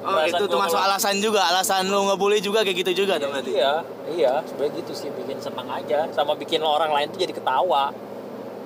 Oh 0.00 0.16
Perasaan 0.16 0.32
itu 0.32 0.44
termasuk 0.48 0.80
alasan 0.80 1.14
juga, 1.18 1.40
alasan 1.44 1.88
lu 1.88 2.06
ngebully 2.06 2.40
juga 2.40 2.60
kayak 2.60 2.76
gitu 2.84 3.04
juga 3.04 3.16
dong 3.16 3.32
berarti. 3.32 3.52
iya 3.52 3.72
iya. 4.08 4.32
Sebenarnya 4.44 4.80
gitu 4.80 4.92
sih 4.94 5.08
bikin 5.10 5.40
seneng 5.40 5.66
aja. 5.66 6.06
Sama 6.12 6.36
bikin 6.36 6.60
orang 6.60 6.88
lain 6.88 7.08
tuh 7.08 7.18
jadi 7.18 7.32
ketawa. 7.32 7.92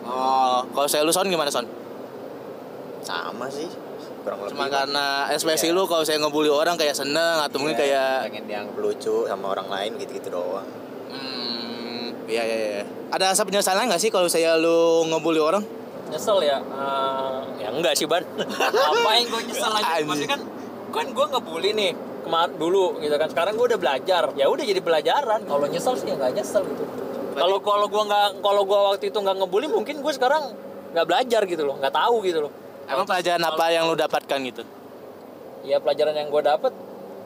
Oh, 0.04 0.60
kalau 0.68 0.84
saya 0.84 1.00
lu 1.00 1.10
son 1.10 1.26
gimana 1.26 1.48
son? 1.48 1.64
Sama 3.04 3.46
sih. 3.52 3.68
Kurang 4.24 4.40
lebih. 4.40 4.56
Cuma 4.56 4.66
karena 4.72 5.28
ekspresi 5.28 5.68
lu 5.68 5.84
kalau 5.84 6.02
saya 6.02 6.16
ngebully 6.16 6.48
orang 6.48 6.80
kayak 6.80 6.96
seneng 6.96 7.44
atau 7.44 7.60
mungkin 7.60 7.76
Iya, 7.76 7.84
kayak 7.84 8.32
pengen 8.32 8.44
dianggap 8.48 8.76
lucu 8.80 9.16
sama 9.28 9.46
orang 9.52 9.68
lain 9.68 9.90
gitu-gitu 10.00 10.32
doang. 10.32 10.64
Hmm, 11.12 12.16
iya 12.24 12.42
iya 12.42 12.56
iya. 12.80 12.84
Ada 13.12 13.36
rasa 13.36 13.44
penyesalan 13.44 13.86
nggak 13.92 14.00
sih 14.00 14.08
kalau 14.08 14.26
saya 14.32 14.56
lu 14.56 15.04
ngebully 15.12 15.38
orang? 15.38 15.64
nyesel 16.04 16.36
ya? 16.44 16.60
Eh, 16.60 17.38
ya 17.64 17.68
enggak 17.72 17.96
sih 17.96 18.04
ban. 18.04 18.24
Apa 18.24 19.10
yang 19.16 19.26
gue 19.28 19.40
nyesel 19.48 19.72
Anjing. 19.72 20.04
maksudnya 20.04 20.30
kan 20.36 20.42
kan 20.92 21.06
gue 21.10 21.26
ngebully 21.32 21.70
nih 21.72 21.90
kemar 22.24 22.48
dulu 22.56 23.00
gitu 23.00 23.16
kan. 23.16 23.28
Sekarang 23.28 23.56
gue 23.56 23.66
udah 23.72 23.80
belajar. 23.80 24.22
Ya 24.36 24.46
udah 24.48 24.64
jadi 24.64 24.80
pelajaran. 24.84 25.40
Kalau 25.44 25.64
nyesel 25.68 25.94
sih 26.00 26.08
ya 26.08 26.14
nggak 26.16 26.32
nyesel 26.36 26.62
gitu. 26.64 26.84
Kalau 27.34 27.58
kalau 27.60 27.86
gue 27.88 28.02
nggak 28.04 28.28
kalau 28.44 28.62
gue 28.64 28.78
waktu 28.78 29.04
itu 29.10 29.18
nggak 29.20 29.36
ngebully 29.42 29.68
mungkin 29.68 30.00
gue 30.04 30.12
sekarang 30.12 30.54
nggak 30.92 31.06
belajar 31.08 31.40
gitu 31.44 31.62
loh. 31.64 31.76
Nggak 31.80 31.92
tahu 31.92 32.16
gitu 32.24 32.40
loh 32.48 32.52
Emang 32.84 33.06
pelajaran 33.08 33.42
apa 33.42 33.64
yang 33.72 33.88
lu 33.88 33.96
dapatkan 33.96 34.38
gitu? 34.48 34.64
ya 35.64 35.80
pelajaran 35.80 36.14
yang 36.14 36.28
gue 36.28 36.42
dapet 36.44 36.72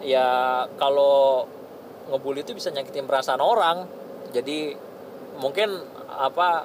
ya 0.07 0.27
kalau 0.79 1.45
ngebully 2.09 2.47
itu 2.47 2.55
bisa 2.55 2.71
nyakitin 2.71 3.05
perasaan 3.05 3.43
orang. 3.43 3.85
Jadi 4.31 4.73
mungkin 5.43 5.83
apa 6.09 6.65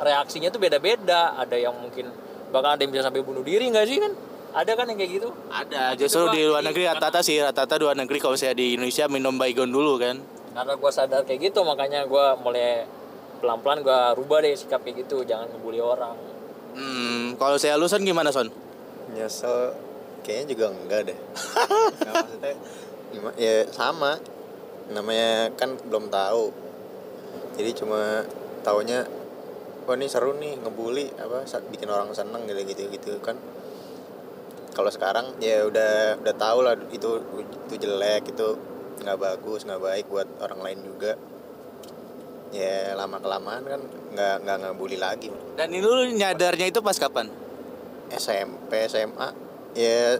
reaksinya 0.00 0.48
tuh 0.48 0.62
beda-beda. 0.62 1.36
Ada 1.36 1.58
yang 1.58 1.76
mungkin 1.76 2.08
bahkan 2.54 2.78
ada 2.78 2.80
yang 2.86 2.94
bisa 2.94 3.10
sampai 3.10 3.20
bunuh 3.26 3.42
diri 3.44 3.68
nggak 3.68 3.86
sih 3.90 3.98
kan? 3.98 4.12
Ada 4.50 4.74
kan 4.74 4.90
yang 4.90 4.98
kayak 4.98 5.12
gitu? 5.14 5.28
Ada, 5.46 5.94
justru 5.94 6.26
di 6.34 6.42
luar 6.42 6.66
negeri 6.66 6.90
rata-rata 6.90 7.22
sih, 7.22 7.38
rata-rata 7.38 7.78
luar 7.78 7.94
negeri 7.94 8.18
kalau 8.18 8.34
saya 8.34 8.50
di 8.50 8.74
Indonesia 8.74 9.06
minum 9.06 9.38
baygon 9.38 9.70
dulu 9.70 9.98
kan. 10.00 10.18
karena 10.50 10.74
gue 10.74 10.90
sadar 10.90 11.22
kayak 11.22 11.54
gitu 11.54 11.62
makanya 11.62 12.10
gue 12.10 12.26
mulai 12.42 12.82
pelan-pelan 13.38 13.86
gue 13.86 14.00
rubah 14.18 14.42
deh 14.42 14.50
sikap 14.58 14.82
kayak 14.82 15.06
gitu. 15.06 15.22
Jangan 15.22 15.54
ngebully 15.54 15.78
orang 15.78 16.18
Hmm, 16.74 17.34
kalau 17.34 17.56
saya 17.58 17.74
lu 17.74 17.90
Son 17.90 18.06
gimana 18.06 18.30
Son? 18.30 18.50
Nyesel 19.10 19.74
kayaknya 20.22 20.46
juga 20.54 20.64
enggak 20.70 21.00
deh. 21.10 21.18
Maksudnya 22.06 22.54
gimana? 23.10 23.34
Ya 23.36 23.66
sama. 23.74 24.20
Namanya 24.90 25.54
kan 25.58 25.74
belum 25.86 26.10
tahu. 26.10 26.54
Jadi 27.58 27.70
cuma 27.74 28.24
taunya 28.62 29.06
wah 29.88 29.96
ini 29.98 30.06
seru 30.06 30.36
nih 30.38 30.60
ngebully 30.60 31.10
apa 31.18 31.42
bikin 31.72 31.90
orang 31.90 32.14
seneng 32.14 32.46
gitu 32.46 32.62
gitu 32.62 32.82
gitu 32.94 33.12
kan. 33.18 33.34
Kalau 34.70 34.90
sekarang 34.92 35.34
ya 35.42 35.66
udah 35.66 36.22
udah 36.22 36.34
tahu 36.38 36.58
lah 36.62 36.78
itu 36.94 37.18
itu 37.66 37.74
jelek 37.74 38.30
itu 38.30 38.54
nggak 39.02 39.18
bagus 39.18 39.66
nggak 39.66 39.82
baik 39.82 40.06
buat 40.06 40.28
orang 40.38 40.60
lain 40.62 40.78
juga. 40.86 41.18
Ya 42.50 42.98
lama 42.98 43.22
kelamaan 43.22 43.62
kan 43.62 43.80
nggak 44.14 44.36
nggak 44.42 44.56
ngebully 44.66 44.98
lagi. 44.98 45.30
Dan 45.54 45.70
ini 45.70 45.86
lu 45.86 46.02
nyadarnya 46.18 46.66
itu 46.66 46.82
pas 46.82 46.98
kapan? 46.98 47.30
SMP 48.10 48.90
SMA 48.90 49.28
ya 49.78 50.18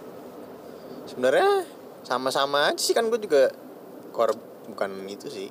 sebenarnya 1.11 1.67
sama-sama 2.07 2.71
aja 2.71 2.79
sih 2.79 2.95
kan 2.95 3.11
gue 3.11 3.19
juga 3.19 3.51
kor 4.15 4.31
bukan 4.71 5.11
itu 5.11 5.27
sih 5.27 5.51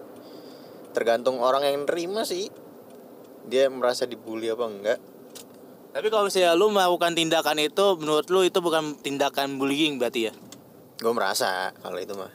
tergantung 0.95 1.43
orang 1.43 1.67
yang 1.67 1.83
nerima 1.83 2.23
sih 2.23 2.47
dia 3.45 3.67
merasa 3.67 4.07
dibully 4.07 4.47
apa 4.49 4.65
enggak 4.65 4.99
Tapi 5.89 6.05
kalau 6.13 6.29
saya 6.29 6.53
lu 6.53 6.69
melakukan 6.69 7.17
tindakan 7.17 7.57
itu 7.57 7.97
menurut 7.97 8.29
lu 8.29 8.45
itu 8.45 8.61
bukan 8.61 8.93
tindakan 9.01 9.57
bullying 9.57 9.97
berarti 9.97 10.29
ya? 10.29 10.33
gue 10.99 11.13
merasa 11.15 11.73
kalau 11.81 11.97
itu 11.97 12.13
mah 12.13 12.29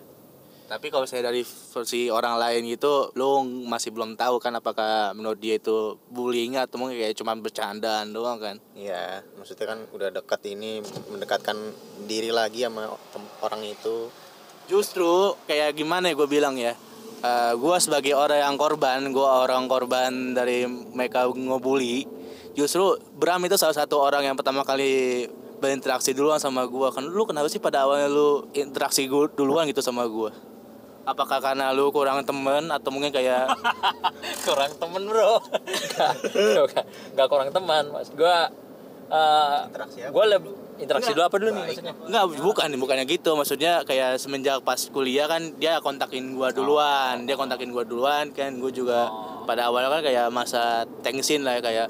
Tapi 0.65 0.89
kalau 0.89 1.05
saya 1.05 1.29
dari 1.29 1.45
versi 1.45 2.09
orang 2.09 2.41
lain 2.41 2.65
gitu, 2.73 3.13
lu 3.15 3.45
masih 3.69 3.93
belum 3.93 4.17
tahu 4.17 4.41
kan 4.41 4.57
apakah 4.57 5.13
menurut 5.13 5.37
dia 5.37 5.61
itu 5.61 6.01
bullying 6.09 6.57
atau 6.57 6.81
mungkin 6.81 6.97
kayak 6.97 7.21
cuma 7.21 7.37
bercandaan 7.37 8.17
doang 8.17 8.41
kan? 8.41 8.57
Iya, 8.73 9.21
maksudnya 9.37 9.77
kan 9.77 9.85
udah 9.93 10.09
dekat 10.09 10.41
ini 10.49 10.81
mendekatkan 11.13 11.57
diri 12.09 12.33
lagi 12.33 12.65
sama 12.65 12.97
orang 13.45 13.63
itu. 13.69 14.09
Justru 14.65 15.37
kayak 15.45 15.77
gimana 15.77 16.09
ya 16.09 16.17
gue 16.17 16.29
bilang 16.29 16.57
ya 16.57 16.73
Eh 17.25 17.53
Gue 17.57 17.77
sebagai 17.81 18.13
orang 18.17 18.41
yang 18.41 18.57
korban 18.57 19.01
Gue 19.13 19.25
orang 19.25 19.65
korban 19.69 20.37
dari 20.37 20.65
mereka 20.69 21.29
ngebully 21.29 22.05
Justru 22.57 22.97
Bram 23.17 23.45
itu 23.45 23.57
salah 23.57 23.77
satu 23.77 24.01
orang 24.01 24.29
yang 24.29 24.37
pertama 24.37 24.61
kali 24.65 25.25
berinteraksi 25.61 26.13
duluan 26.13 26.37
sama 26.37 26.69
gue 26.69 26.89
Kan 26.93 27.09
lu 27.09 27.25
kenapa 27.25 27.49
sih 27.49 27.61
pada 27.61 27.89
awalnya 27.89 28.13
lu 28.13 28.45
interaksi 28.53 29.09
gua 29.09 29.29
duluan 29.33 29.65
gitu 29.69 29.81
sama 29.81 30.05
gue 30.05 30.33
Apakah 31.05 31.37
karena 31.39 31.69
lu 31.71 31.89
kurang 31.89 32.21
temen 32.21 32.69
atau 32.69 32.89
mungkin 32.89 33.09
kayak 33.09 33.53
kurang 34.47 34.73
temen 34.75 35.05
bro 35.05 35.37
Nggak- 36.65 36.87
nggak 37.13 37.29
kurang 37.29 37.49
teman 37.51 37.85
mas 37.89 38.09
gue 38.11 38.37
Interaksi 39.05 39.99
apa? 40.01 40.11
gue 40.11 40.25
lebih 40.27 40.53
interaksi 40.75 41.11
dulu 41.13 41.23
apa 41.23 41.37
dulu 41.37 41.51
nih 41.53 41.63
maksudnya 41.63 41.95
Enggak, 42.03 42.25
bukan, 42.41 42.69
bukannya 42.75 43.05
gitu. 43.07 43.31
Maksudnya 43.33 43.73
kayak 43.85 44.19
semenjak 44.19 44.59
pas 44.61 44.81
kuliah 44.89 45.25
kan 45.25 45.55
dia 45.55 45.79
kontakin 45.79 46.35
gua 46.35 46.51
duluan. 46.51 47.23
Dia 47.23 47.37
kontakin 47.37 47.71
gua 47.71 47.85
duluan 47.85 48.33
kan 48.33 48.59
gua 48.59 48.73
juga 48.73 49.07
pada 49.45 49.69
awalnya 49.69 49.87
kan 49.89 50.03
kayak 50.03 50.27
masa 50.31 50.63
tensin 50.99 51.47
lah 51.47 51.55
ya, 51.55 51.63
kayak 51.63 51.89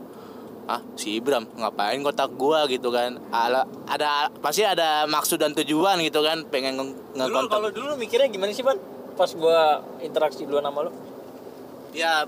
ah 0.65 0.81
si 0.95 1.17
Ibram 1.17 1.49
ngapain 1.55 1.97
kontak 1.99 2.29
gua 2.35 2.67
gitu 2.67 2.91
kan. 2.91 3.17
Ala, 3.31 3.65
ada 3.87 4.29
pasti 4.37 4.61
ada 4.61 5.07
maksud 5.07 5.39
dan 5.39 5.55
tujuan 5.55 5.97
gitu 6.03 6.21
kan 6.21 6.45
pengen 6.45 6.77
nge- 6.77 6.93
dulu 7.15 7.17
ngekontak. 7.17 7.55
kalau 7.55 7.71
dulu 7.71 7.93
mikirnya 7.97 8.29
gimana 8.29 8.53
sih 8.53 8.61
ban 8.61 8.77
pas 9.15 9.31
gue 9.31 9.61
interaksi 10.01 10.43
duluan 10.43 10.63
sama 10.63 10.87
lo 10.87 10.93
Ya 11.95 12.27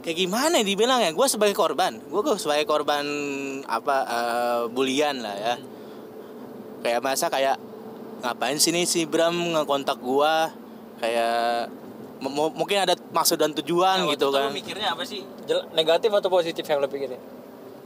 kayak 0.00 0.16
gimana 0.18 0.60
dibilang 0.60 1.00
ya? 1.00 1.08
Gua 1.10 1.24
sebagai 1.24 1.52
korban. 1.52 1.96
Gua 2.06 2.20
gua 2.20 2.36
sebagai 2.36 2.62
korban 2.62 3.00
apa 3.64 3.96
eh, 4.04 4.62
bulian 4.68 5.18
lah 5.18 5.32
ya. 5.32 5.54
Kayak 6.80 7.00
masa 7.00 7.26
kayak 7.26 7.56
ngapain 8.20 8.56
sih 8.56 8.70
nih 8.70 8.84
si 8.84 9.08
Bram 9.08 9.32
ngekontak 9.32 9.96
gua 9.98 10.52
kayak 11.00 11.72
mungkin 12.20 12.78
ada 12.78 12.92
maksud 13.10 13.36
dan 13.36 13.52
tujuan 13.52 14.04
Nah, 14.04 14.12
gitu 14.12 14.28
kan. 14.28 14.48
mikirnya 14.48 14.92
apa 14.92 15.04
sih 15.04 15.20
negatif 15.72 16.08
atau 16.08 16.28
positif 16.28 16.62
yang 16.62 16.80
lo 16.80 16.88
pikirin 16.88 17.20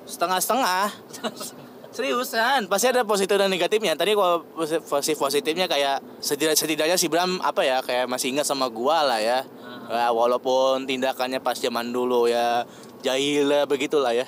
Setengah-setengah. 0.02 0.86
Seriusan, 1.90 2.70
pasti 2.70 2.86
ada 2.86 3.02
positif 3.02 3.34
dan 3.34 3.50
negatifnya. 3.50 3.98
Tadi 3.98 4.14
kalau 4.14 4.46
posi- 4.46 4.78
positif 4.78 5.18
positifnya 5.18 5.66
kayak 5.66 5.98
setidak 6.18 6.54
setidaknya 6.54 6.94
si 6.94 7.10
Bram 7.10 7.42
apa 7.42 7.60
ya 7.60 7.82
kayak 7.82 8.06
masih 8.06 8.30
ingat 8.30 8.46
sama 8.46 8.70
gua 8.70 9.02
lah 9.02 9.18
ya. 9.18 9.42
Ya, 9.90 10.06
walaupun 10.08 10.86
tindakannya 10.86 11.42
pas 11.42 11.58
zaman 11.58 11.90
dulu 11.90 12.30
ya 12.30 12.62
jahil 13.02 13.50
ya 13.50 13.66
begitulah 13.66 14.14
ya. 14.14 14.22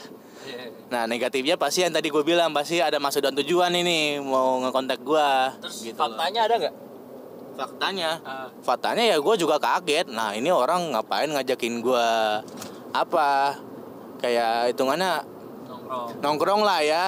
Nah 0.91 1.07
negatifnya 1.07 1.55
pasti 1.55 1.81
yang 1.81 1.95
tadi 1.95 2.11
gue 2.11 2.21
bilang 2.21 2.51
pasti 2.51 2.83
ada 2.83 2.99
maksud 2.99 3.23
dan 3.23 3.39
tujuan 3.39 3.71
ini 3.73 4.19
mau 4.19 4.59
ngekontak 4.59 4.99
gua. 5.01 5.55
terus 5.57 5.87
gitu 5.87 5.95
loh. 5.95 6.11
faktanya 6.11 6.41
ada 6.45 6.55
nggak 6.59 6.75
Faktanya, 7.53 8.11
Ah. 8.25 8.49
faktanya 8.65 9.05
ya 9.07 9.17
gue 9.17 9.35
juga 9.37 9.61
kaget. 9.61 10.09
Nah 10.09 10.33
ini 10.33 10.49
orang 10.49 10.89
ngapain 10.91 11.29
ngajakin 11.29 11.79
gua 11.79 12.41
apa 12.91 13.61
kayak 14.19 14.73
hitungannya 14.73 15.21
nongkrong 15.69 16.09
nongkrong 16.19 16.63
lah 16.65 16.81
ya. 16.83 17.07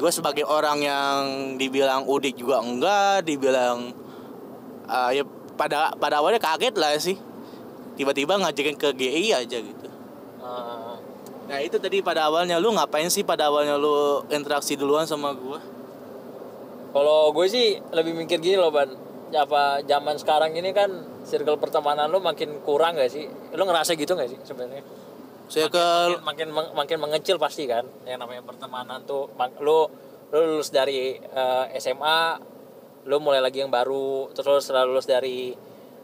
Gue 0.00 0.08
sebagai 0.08 0.48
orang 0.48 0.80
yang 0.80 1.20
dibilang 1.60 2.08
udik 2.08 2.40
juga 2.40 2.64
enggak, 2.64 3.28
dibilang 3.28 3.92
eh, 4.88 5.10
ya 5.20 5.24
pada 5.60 5.92
pada 6.00 6.24
awalnya 6.24 6.40
kaget 6.40 6.74
lah 6.80 6.96
sih. 6.96 7.20
Tiba-tiba 8.00 8.40
ngajakin 8.40 8.80
ke 8.80 8.88
GI 8.96 9.36
aja 9.36 9.58
gitu. 9.60 9.88
Ah, 10.40 10.96
Nah 11.50 11.58
itu 11.60 11.76
tadi 11.76 12.00
pada 12.00 12.32
awalnya 12.32 12.56
lu 12.56 12.72
ngapain 12.72 13.12
sih 13.12 13.26
pada 13.26 13.52
awalnya 13.52 13.76
lu 13.76 14.24
interaksi 14.32 14.78
duluan 14.78 15.04
sama 15.04 15.36
gua? 15.36 15.60
kalau 16.90 17.30
gue 17.30 17.46
sih 17.46 17.78
lebih 17.94 18.12
mikir 18.18 18.42
gini 18.42 18.58
loh 18.58 18.74
ban 18.74 18.90
apa 19.30 19.86
zaman 19.86 20.18
sekarang 20.18 20.58
ini 20.58 20.74
kan 20.74 20.90
circle 21.22 21.54
pertemanan 21.54 22.10
lo 22.10 22.18
makin 22.18 22.58
kurang 22.66 22.98
gak 22.98 23.14
sih 23.14 23.30
lo 23.54 23.62
ngerasa 23.62 23.94
gitu 23.94 24.18
gak 24.18 24.26
sih 24.26 24.38
sebenarnya 24.42 24.82
Saya 25.50 25.66
ke 25.66 25.82
makin 25.82 26.22
makin 26.22 26.48
meng- 26.48 26.72
makin 26.72 26.98
mengecil 27.00 27.36
pasti 27.36 27.66
kan 27.66 27.82
yang 28.06 28.22
namanya 28.22 28.40
pertemanan 28.40 29.02
tuh. 29.02 29.26
Lo 29.58 29.90
lo 30.30 30.38
lulus 30.40 30.70
dari 30.70 31.18
eh, 31.18 31.64
SMA 31.76 32.38
lo 33.02 33.16
mulai 33.18 33.42
lagi 33.42 33.58
yang 33.58 33.68
baru 33.68 34.30
terus 34.30 34.62
setelah 34.62 34.86
lulus 34.86 35.04
dari 35.04 35.50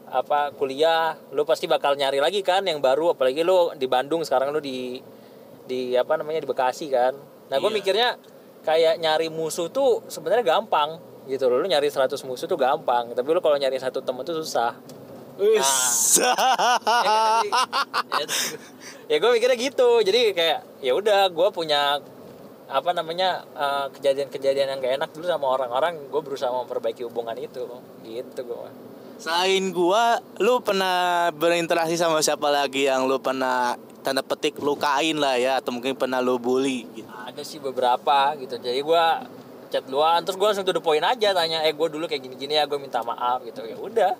apa 0.07 0.51
kuliah 0.51 1.15
lo 1.31 1.43
pasti 1.43 1.63
bakal 1.65 1.95
nyari 1.95 2.19
lagi 2.19 2.43
kan 2.43 2.67
yang 2.67 2.83
baru. 2.83 3.15
Apalagi 3.15 3.41
lo 3.41 3.71
di 3.73 3.87
Bandung 3.87 4.27
sekarang 4.27 4.51
lo 4.51 4.59
di 4.59 4.99
di 5.63 5.95
apa 5.95 6.19
namanya 6.19 6.43
di 6.43 6.47
Bekasi 6.47 6.91
kan. 6.91 7.15
Nah 7.47 7.55
gue 7.55 7.71
Iya. 7.71 7.77
mikirnya 7.79 8.09
kayak 8.63 8.99
nyari 8.99 9.31
musuh 9.31 9.71
tuh 9.71 10.03
sebenarnya 10.05 10.43
gampang 10.43 10.99
gitu 11.25 11.47
loh. 11.47 11.59
Lo 11.59 11.67
nyari 11.67 11.87
100 11.87 12.19
musuh 12.23 12.43
tuh 12.45 12.59
gampang 12.59 13.15
tapi 13.15 13.31
lo 13.31 13.39
kalau 13.39 13.55
nyari 13.55 13.79
satu 13.79 14.03
temen 14.03 14.23
tuh 14.23 14.35
susah 14.37 14.75
Wis. 15.37 15.71
ya, 18.17 18.25
ya 19.05 19.15
gue 19.21 19.29
mikirnya 19.37 19.57
gitu. 19.57 20.01
Jadi 20.01 20.33
kayak 20.33 20.81
ya 20.81 20.91
udah 20.97 21.29
gue 21.29 21.47
punya 21.53 22.01
apa 22.67 22.91
namanya 22.91 23.47
eh, 23.55 23.85
kejadian-kejadian 23.95 24.75
yang 24.75 24.79
gak 24.83 24.95
enak 24.99 25.09
dulu 25.15 25.25
sama 25.29 25.47
orang-orang 25.55 26.11
gue 26.11 26.21
berusaha 26.21 26.51
memperbaiki 26.51 27.05
hubungan 27.05 27.37
itu. 27.37 27.63
Gitu 28.03 28.41
gue 28.43 28.87
Selain 29.17 29.73
gua, 29.73 30.21
lu 30.37 30.61
pernah 30.61 31.33
berinteraksi 31.33 31.97
sama 31.97 32.21
siapa 32.21 32.53
lagi 32.53 32.85
yang 32.85 33.09
lu 33.09 33.17
pernah 33.17 33.73
tanda 34.05 34.21
petik 34.21 34.61
lukain 34.61 35.17
lah 35.17 35.41
ya 35.41 35.57
atau 35.57 35.73
mungkin 35.73 35.97
pernah 35.97 36.21
lu 36.21 36.37
bully 36.37 36.85
gitu. 36.93 37.09
ada 37.09 37.41
sih 37.41 37.57
beberapa 37.57 38.37
gitu. 38.37 38.61
Jadi 38.61 38.79
gue 38.79 39.05
chat 39.73 39.83
duluan 39.89 40.21
terus 40.21 40.37
gue 40.37 40.47
langsung 40.47 40.63
to 40.63 40.71
the 40.71 40.79
point 40.79 41.03
aja 41.03 41.33
tanya 41.33 41.65
eh 41.65 41.73
gue 41.73 41.87
dulu 41.91 42.07
kayak 42.07 42.23
gini-gini 42.23 42.55
ya 42.61 42.69
gue 42.69 42.77
minta 42.77 43.01
maaf 43.01 43.41
gitu. 43.43 43.65
Ya 43.65 43.75
udah 43.75 44.13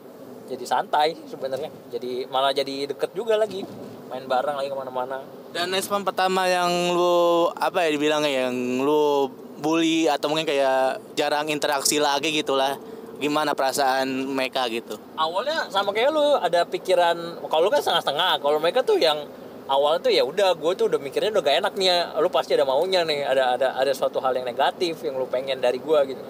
jadi 0.47 0.65
santai 0.65 1.13
sebenarnya. 1.27 1.69
Jadi 1.91 2.25
malah 2.31 2.55
jadi 2.55 2.87
deket 2.89 3.11
juga 3.13 3.35
lagi. 3.35 3.67
Main 4.07 4.23
bareng 4.25 4.55
lagi 4.55 4.71
ke 4.71 4.77
mana-mana. 4.79 5.19
Dan 5.51 5.71
respon 5.75 6.07
pertama 6.07 6.47
yang 6.47 6.95
lu 6.95 7.51
apa 7.53 7.83
ya 7.83 7.89
dibilangnya 7.91 8.47
yang 8.47 8.55
lu 8.81 9.27
bully 9.59 10.07
atau 10.07 10.31
mungkin 10.31 10.47
kayak 10.47 11.01
jarang 11.19 11.51
interaksi 11.51 11.99
lagi 11.99 12.31
gitu 12.31 12.55
lah. 12.55 12.79
gimana 13.17 13.57
perasaan 13.57 14.29
mereka 14.29 14.69
gitu? 14.69 14.93
Awalnya 15.17 15.73
sama 15.73 15.89
kayak 15.89 16.13
lu 16.13 16.37
ada 16.37 16.61
pikiran 16.69 17.41
kalau 17.49 17.65
lu 17.65 17.73
kan 17.73 17.81
setengah-setengah. 17.81 18.37
Kalau 18.37 18.61
mereka 18.61 18.85
tuh 18.85 19.01
yang 19.01 19.17
awalnya 19.65 20.05
tuh 20.05 20.13
ya 20.13 20.21
udah 20.21 20.53
gue 20.53 20.71
tuh 20.77 20.85
udah 20.85 21.01
mikirnya 21.01 21.33
udah 21.33 21.41
gak 21.41 21.57
enak 21.65 21.73
nih 21.81 21.87
ya. 21.89 21.97
lu 22.21 22.29
pasti 22.29 22.53
ada 22.53 22.63
maunya 22.69 23.01
nih 23.01 23.25
ada 23.25 23.57
ada 23.57 23.67
ada 23.73 23.89
suatu 23.89 24.21
hal 24.21 24.37
yang 24.37 24.45
negatif 24.45 25.01
yang 25.01 25.17
lu 25.17 25.25
pengen 25.25 25.57
dari 25.57 25.81
gue 25.81 25.99
gitu. 26.13 26.23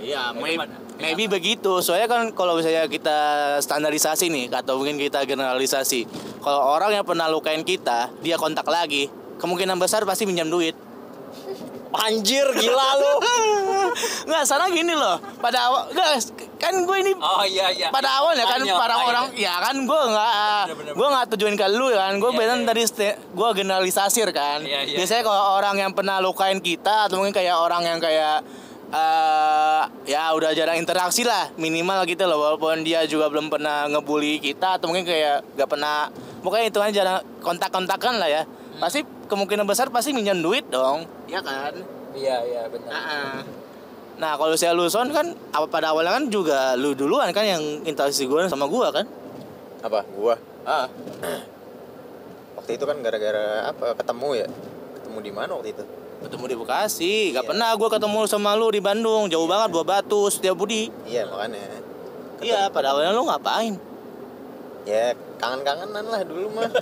Iya, 0.00 0.32
Ya, 0.32 0.87
maybe, 0.98 1.14
maybe 1.14 1.24
begitu. 1.30 1.78
Soalnya 1.78 2.06
kan 2.06 2.22
kalau 2.30 2.54
misalnya 2.54 2.84
kita 2.84 3.18
standarisasi 3.58 4.28
nih, 4.28 4.46
atau 4.50 4.76
mungkin 4.76 4.98
kita 4.98 5.22
generalisasi, 5.22 6.04
kalau 6.38 6.74
orang 6.74 6.92
yang 6.92 7.06
pernah 7.06 7.26
lukain 7.26 7.62
kita, 7.62 8.10
dia 8.18 8.34
kontak 8.34 8.66
lagi, 8.66 9.06
kemungkinan 9.38 9.78
besar 9.78 10.02
pasti 10.02 10.26
minjam 10.26 10.46
duit. 10.46 10.74
anjir 11.88 12.44
gila 12.52 12.88
lu 13.00 13.12
Nggak, 14.28 14.44
sana 14.44 14.68
gini 14.68 14.92
loh. 14.92 15.16
Pada 15.40 15.72
awal, 15.72 15.88
nggak, 15.88 16.20
kan 16.58 16.74
gue 16.84 16.96
ini 17.00 17.12
oh 17.14 17.44
iya 17.46 17.70
iya 17.70 17.88
pada 17.88 18.18
awalnya 18.20 18.44
kan 18.44 18.60
para 18.60 18.92
makanya. 18.92 19.08
orang 19.08 19.26
ya 19.32 19.54
kan 19.62 19.76
gue 19.78 20.00
nggak 20.10 20.62
Bener-bener. 20.68 20.92
gue 20.98 21.06
nggak 21.08 21.26
tujuin 21.32 21.54
ke 21.54 21.66
lu 21.70 21.86
kan 21.94 22.12
gue 22.18 22.30
Iya, 22.34 22.38
bilang 22.38 22.60
iya. 22.60 22.66
tadi 22.66 22.82
gue 23.14 23.48
generalisasir 23.54 24.28
kan 24.34 24.58
Iya, 24.66 24.80
iya. 24.84 24.96
biasanya 24.98 25.22
kalau 25.22 25.42
orang 25.56 25.76
yang 25.78 25.92
pernah 25.94 26.18
lukain 26.18 26.58
kita 26.58 27.06
atau 27.08 27.22
mungkin 27.22 27.32
kayak 27.32 27.56
orang 27.56 27.86
yang 27.86 27.98
kayak 28.02 28.42
eh 28.90 29.67
ya 30.08 30.32
udah 30.32 30.56
jarang 30.56 30.80
interaksi 30.80 31.20
lah 31.20 31.52
minimal 31.60 32.08
gitu 32.08 32.24
loh 32.24 32.40
walaupun 32.40 32.80
dia 32.80 33.04
juga 33.04 33.28
belum 33.28 33.52
pernah 33.52 33.84
ngebully 33.92 34.40
kita 34.40 34.80
atau 34.80 34.88
mungkin 34.88 35.04
kayak 35.04 35.44
gak 35.52 35.68
pernah 35.68 36.08
pokoknya 36.40 36.72
itu 36.72 36.78
kan 36.80 36.90
jarang 36.90 37.18
kontak-kontakan 37.44 38.16
lah 38.16 38.30
ya 38.32 38.42
Hmm. 38.48 38.86
pasti 38.86 39.02
kemungkinan 39.02 39.66
besar 39.66 39.90
pasti 39.90 40.14
minjem 40.14 40.38
duit 40.38 40.62
dong 40.70 41.02
ya 41.26 41.42
kan 41.42 41.74
iya 42.14 42.38
iya 42.46 42.62
benar 42.70 42.90
Nah, 42.94 43.42
Nah 44.18 44.32
kalau 44.34 44.54
saya 44.54 44.74
Luson 44.74 45.14
kan 45.14 45.30
apa 45.54 45.66
pada 45.70 45.94
awalnya 45.94 46.18
kan 46.18 46.26
juga 46.26 46.74
lu 46.74 46.90
duluan 46.94 47.30
kan 47.30 47.46
yang 47.46 47.62
interaksi 47.86 48.26
gue 48.26 48.50
sama 48.50 48.66
gue 48.66 48.86
kan? 48.90 49.06
Apa? 49.78 50.02
Gua. 50.10 50.34
Ah. 50.66 50.90
Waktu 52.58 52.74
itu 52.74 52.82
kan 52.82 52.98
gara-gara 52.98 53.70
apa? 53.70 53.94
Ketemu 53.94 54.28
ya? 54.42 54.46
Ketemu 54.98 55.18
di 55.22 55.30
mana 55.30 55.50
waktu 55.54 55.70
itu? 55.70 55.84
Ketemu 56.18 56.44
di 56.44 56.56
Bekasi, 56.56 57.14
gak 57.30 57.40
Iya. 57.40 57.48
pernah 57.48 57.70
gue 57.72 57.88
ketemu 57.88 58.20
sama 58.24 58.52
lu 58.52 58.68
di 58.68 58.80
Bandung, 58.80 59.26
jauh 59.26 59.46
banget 59.46 59.70
dua 59.70 59.84
batu 59.84 60.26
setiap 60.26 60.54
budi. 60.54 60.90
Iya 61.04 61.24
makanya. 61.24 61.62
Iya, 62.38 62.60
pada 62.68 62.90
awalnya 62.90 63.12
lu 63.12 63.22
ngapain? 63.24 63.74
Ya 64.82 65.10
kangen-kangenan 65.36 66.04
lah 66.04 66.22
dulu 66.22 66.46
mah. 66.52 66.66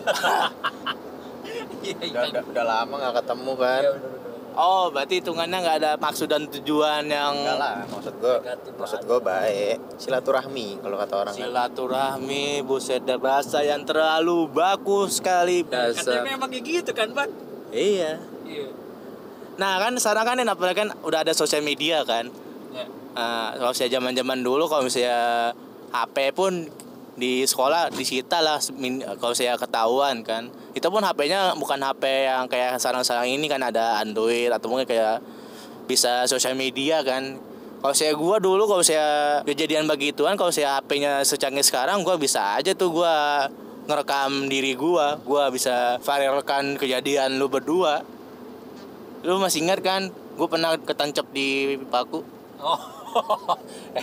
iya 1.82 1.94
udah, 1.98 2.22
udah, 2.30 2.42
udah 2.46 2.64
lama 2.64 2.94
nggak 2.94 3.14
ketemu 3.18 3.52
kan. 3.56 3.80
Iya, 3.82 3.90
bener, 3.92 4.08
bener. 4.10 4.24
Oh, 4.56 4.88
berarti 4.88 5.20
hitungannya 5.20 5.58
nggak 5.58 5.76
ada 5.78 5.92
maksud 5.96 6.26
dan 6.26 6.48
tujuan 6.48 7.04
yang 7.04 7.36
Enggak 7.36 7.58
lah, 7.58 7.76
maksud 7.86 8.14
gua 8.16 8.40
Negatif 8.40 8.72
maksud 8.74 9.00
gua 9.04 9.18
baik. 9.20 9.76
Silaturahmi 9.96 10.80
kalau 10.80 10.96
kata 10.96 11.14
orang 11.14 11.28
kan. 11.30 11.40
silaturahmi, 11.42 12.46
buset 12.62 13.04
dah 13.04 13.18
bahasa 13.18 13.60
yang 13.60 13.84
terlalu 13.84 14.48
bagus 14.48 15.20
sekali 15.20 15.60
Katanya 15.60 15.92
bahasa. 15.92 16.24
memang 16.24 16.48
kayak 16.48 16.64
gitu 16.64 16.90
kan 16.90 17.08
ban 17.12 17.28
Iya. 17.68 18.16
iya 18.42 18.66
Nah 19.56 19.80
kan 19.80 19.96
sekarang 19.96 20.25
kan 20.36 20.36
apalagi 20.44 20.78
kan 20.84 20.90
udah 21.00 21.25
ada 21.25 21.32
sosial 21.32 21.64
media 21.64 22.04
kan. 22.04 22.28
ya. 22.76 22.84
Nah, 23.16 23.56
kalau 23.56 23.72
saya 23.72 23.88
zaman-zaman 23.88 24.44
dulu 24.44 24.68
kalau 24.68 24.84
misalnya 24.84 25.52
HP 25.92 26.36
pun 26.36 26.68
di 27.16 27.48
sekolah 27.48 27.88
disita 27.96 28.44
lah 28.44 28.60
kalau 29.16 29.32
saya 29.32 29.56
ketahuan 29.56 30.20
kan. 30.20 30.52
Itu 30.76 30.92
pun 30.92 31.00
HP-nya 31.00 31.56
bukan 31.56 31.80
HP 31.80 32.28
yang 32.28 32.44
kayak 32.46 32.76
sekarang-sekarang 32.76 33.32
ini 33.32 33.48
kan 33.48 33.64
ada 33.64 34.04
Android 34.04 34.52
atau 34.52 34.68
mungkin 34.68 34.84
kayak 34.84 35.25
bisa 35.88 36.28
sosial 36.28 36.52
media 36.52 37.00
kan. 37.00 37.40
Kalau 37.80 37.94
saya 37.96 38.12
gua 38.12 38.36
dulu 38.36 38.68
kalau 38.68 38.84
saya 38.84 39.40
kejadian 39.48 39.88
begituan 39.88 40.36
kalau 40.36 40.52
saya 40.52 40.76
HP-nya 40.80 41.25
secanggih 41.25 41.64
sekarang 41.64 42.04
gua 42.04 42.20
bisa 42.20 42.60
aja 42.60 42.76
tuh 42.76 42.92
gua 42.92 43.48
ngerekam 43.88 44.52
diri 44.52 44.76
gua, 44.76 45.16
gua 45.25 45.48
bisa 45.48 45.96
viralkan 46.04 46.76
kejadian 46.76 47.40
lu 47.40 47.49
berdua. 47.49 48.04
Lu 49.26 49.36
masih 49.36 49.60
ingat 49.60 49.82
kan? 49.82 50.06
Gue 50.08 50.47
pernah 50.47 50.76
ketancap 50.76 51.26
di 51.28 51.49
paku. 51.84 52.23
oh 52.56 52.80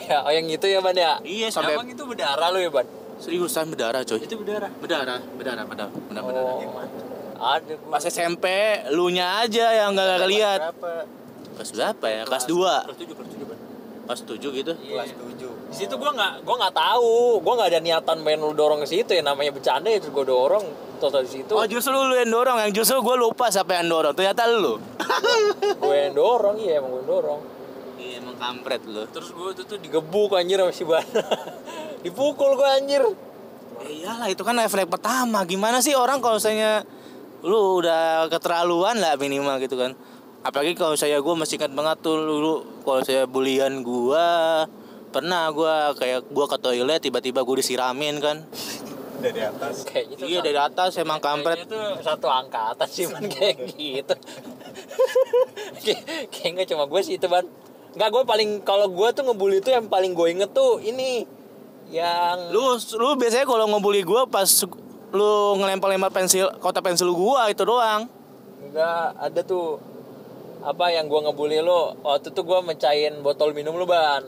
ya, 0.04 0.22
oh 0.22 0.30
yang 0.30 0.46
itu 0.46 0.66
ya 0.66 0.78
ban 0.78 0.94
ya 0.94 1.18
Iya, 1.22 1.48
sampai- 1.48 1.74
emang 1.74 1.86
itu 1.88 2.02
berdarah 2.02 2.50
lu 2.50 2.60
ya 2.60 2.70
ban 2.70 2.86
Seriusan 3.16 3.70
berdarah 3.70 4.02
coy. 4.04 4.20
itu 4.20 4.36
berdarah 4.36 4.70
Berdarah, 4.76 5.20
berdarah, 5.32 5.64
berdarah, 5.64 5.92
berdarah. 6.04 6.24
berdarah. 6.24 6.54
oh 6.54 6.82
ada 7.36 7.74
gua 7.78 7.92
Pas 7.92 8.04
SMP, 8.04 8.46
lu 8.90 9.10
nya 9.10 9.40
aja 9.40 9.66
yang 9.76 9.94
gak 9.94 10.26
lihat. 10.26 10.60
Berapa? 10.72 11.06
Kelas 11.54 11.70
berapa 11.72 12.06
ya? 12.08 12.22
Kelas 12.26 12.46
2. 12.46 12.56
kelas 12.84 12.98
tujuh 12.98 13.16
kelas 13.16 13.30
tujuh 13.30 13.46
ban 13.46 13.60
Kelas 14.04 14.22
7 14.24 14.38
gitu. 14.54 14.74
Iya. 14.82 15.02
Kelas 15.02 15.12
7. 15.14 15.72
di 15.72 15.76
situ 15.80 15.94
gua 15.94 16.12
nggak 16.12 16.34
gua 16.42 16.56
nggak 16.60 16.76
tahu 16.76 17.14
gua 17.40 17.54
nggak 17.56 17.70
ada 17.70 17.80
niatan 17.80 18.18
main 18.20 18.38
lu 18.38 18.54
dorong 18.54 18.80
ke 18.80 18.88
situ 18.88 19.12
ya 19.12 19.22
namanya 19.22 19.50
bercanda 19.50 19.88
ya 19.88 19.98
terus 19.98 20.12
gua 20.12 20.22
dorong 20.24 20.66
total 21.04 21.28
di 21.28 21.32
situ 21.36 21.52
Oh 21.52 21.68
justru 21.68 21.92
lu 21.92 22.16
yang 22.16 22.32
dorong, 22.32 22.58
yang 22.64 22.72
justru 22.72 23.04
gue 23.04 23.16
lupa 23.20 23.52
siapa 23.52 23.84
yang 23.84 23.92
dorong. 23.92 24.16
Ternyata 24.16 24.48
lu. 24.48 24.80
gue 25.84 25.96
yang 26.00 26.16
dorong 26.16 26.56
iya 26.58 26.80
emang 26.80 26.96
gue 26.96 27.02
yang 27.04 27.10
dorong 27.12 27.42
Iya 28.00 28.14
emang 28.24 28.36
kampret 28.40 28.82
lu. 28.88 29.04
terus 29.12 29.30
gue 29.30 29.50
tuh, 29.60 29.66
tuh 29.68 29.78
digebuk 29.78 30.32
anjir 30.34 30.64
sama 30.64 30.72
si 30.72 30.88
Bana 30.88 31.22
dipukul 32.04 32.56
gue 32.56 32.70
anjir 32.72 33.04
Eh, 33.84 34.06
iyalah 34.06 34.30
itu 34.30 34.46
kan 34.46 34.56
refleks 34.56 34.88
pertama. 34.88 35.44
Gimana 35.44 35.84
sih 35.84 35.92
orang 35.92 36.22
kalau 36.22 36.40
misalnya 36.40 36.86
lu 37.44 37.84
udah 37.84 38.32
keterlaluan 38.32 38.96
lah 38.96 39.20
minimal 39.20 39.60
gitu 39.60 39.76
kan. 39.76 39.92
Apalagi 40.40 40.76
kalau 40.76 40.96
saya 40.96 41.20
gue 41.20 41.34
masih 41.36 41.60
ingat 41.60 41.72
banget 41.72 41.98
tuh 42.00 42.16
dulu 42.16 42.54
kalau 42.84 43.02
saya 43.04 43.28
bulian 43.28 43.84
gua 43.84 44.64
pernah 45.10 45.48
gua 45.52 45.92
kayak 45.96 46.28
gua 46.32 46.46
ke 46.48 46.58
toilet 46.60 47.00
tiba-tiba 47.00 47.44
gue 47.44 47.56
disiramin 47.60 48.20
kan. 48.24 48.48
Dari 49.24 49.40
atas. 49.42 49.76
kayaknya 49.84 50.16
tuh 50.16 50.26
Iya 50.26 50.36
satu- 50.36 50.46
dari 50.46 50.60
atas 50.62 50.92
emang 50.98 51.20
kampret. 51.20 51.58
tuh 51.66 51.80
satu 52.00 52.28
angkatan 52.28 52.88
sih 52.88 53.08
man 53.08 53.24
kayak 53.34 53.56
gitu 53.70 54.16
Kayak- 55.80 56.04
kayak 56.30 56.50
nggak 56.54 56.68
cuma 56.68 56.84
gue 56.86 57.02
sih 57.02 57.16
itu 57.16 57.26
ban 57.26 57.46
nggak 57.94 58.10
gue 58.10 58.24
paling 58.24 58.50
kalau 58.62 58.88
gue 58.88 59.08
tuh 59.12 59.24
ngebully 59.24 59.60
tuh 59.60 59.72
yang 59.72 59.86
paling 59.86 60.12
gue 60.12 60.28
inget 60.30 60.52
tuh 60.52 60.80
ini 60.80 61.24
yang 61.88 62.50
Lu 62.50 62.64
lu 62.76 63.14
biasanya 63.14 63.46
kalau 63.46 63.70
ngebully 63.70 64.02
gua 64.02 64.26
pas 64.26 64.50
lu 65.14 65.32
ngelempar-lempar 65.56 66.10
pensil 66.12 66.50
kotak 66.58 66.82
pensil 66.82 67.06
gua 67.12 67.46
itu 67.46 67.62
doang. 67.62 68.10
Enggak, 68.60 69.14
ada 69.14 69.42
tuh 69.42 69.78
apa 70.60 70.90
yang 70.90 71.06
gua 71.06 71.22
ngebully 71.22 71.62
lo 71.62 71.94
waktu 72.02 72.34
itu 72.34 72.42
gua 72.42 72.60
mecahin 72.60 73.22
botol 73.22 73.54
minum 73.54 73.76
lu 73.76 73.86
ban 73.86 74.26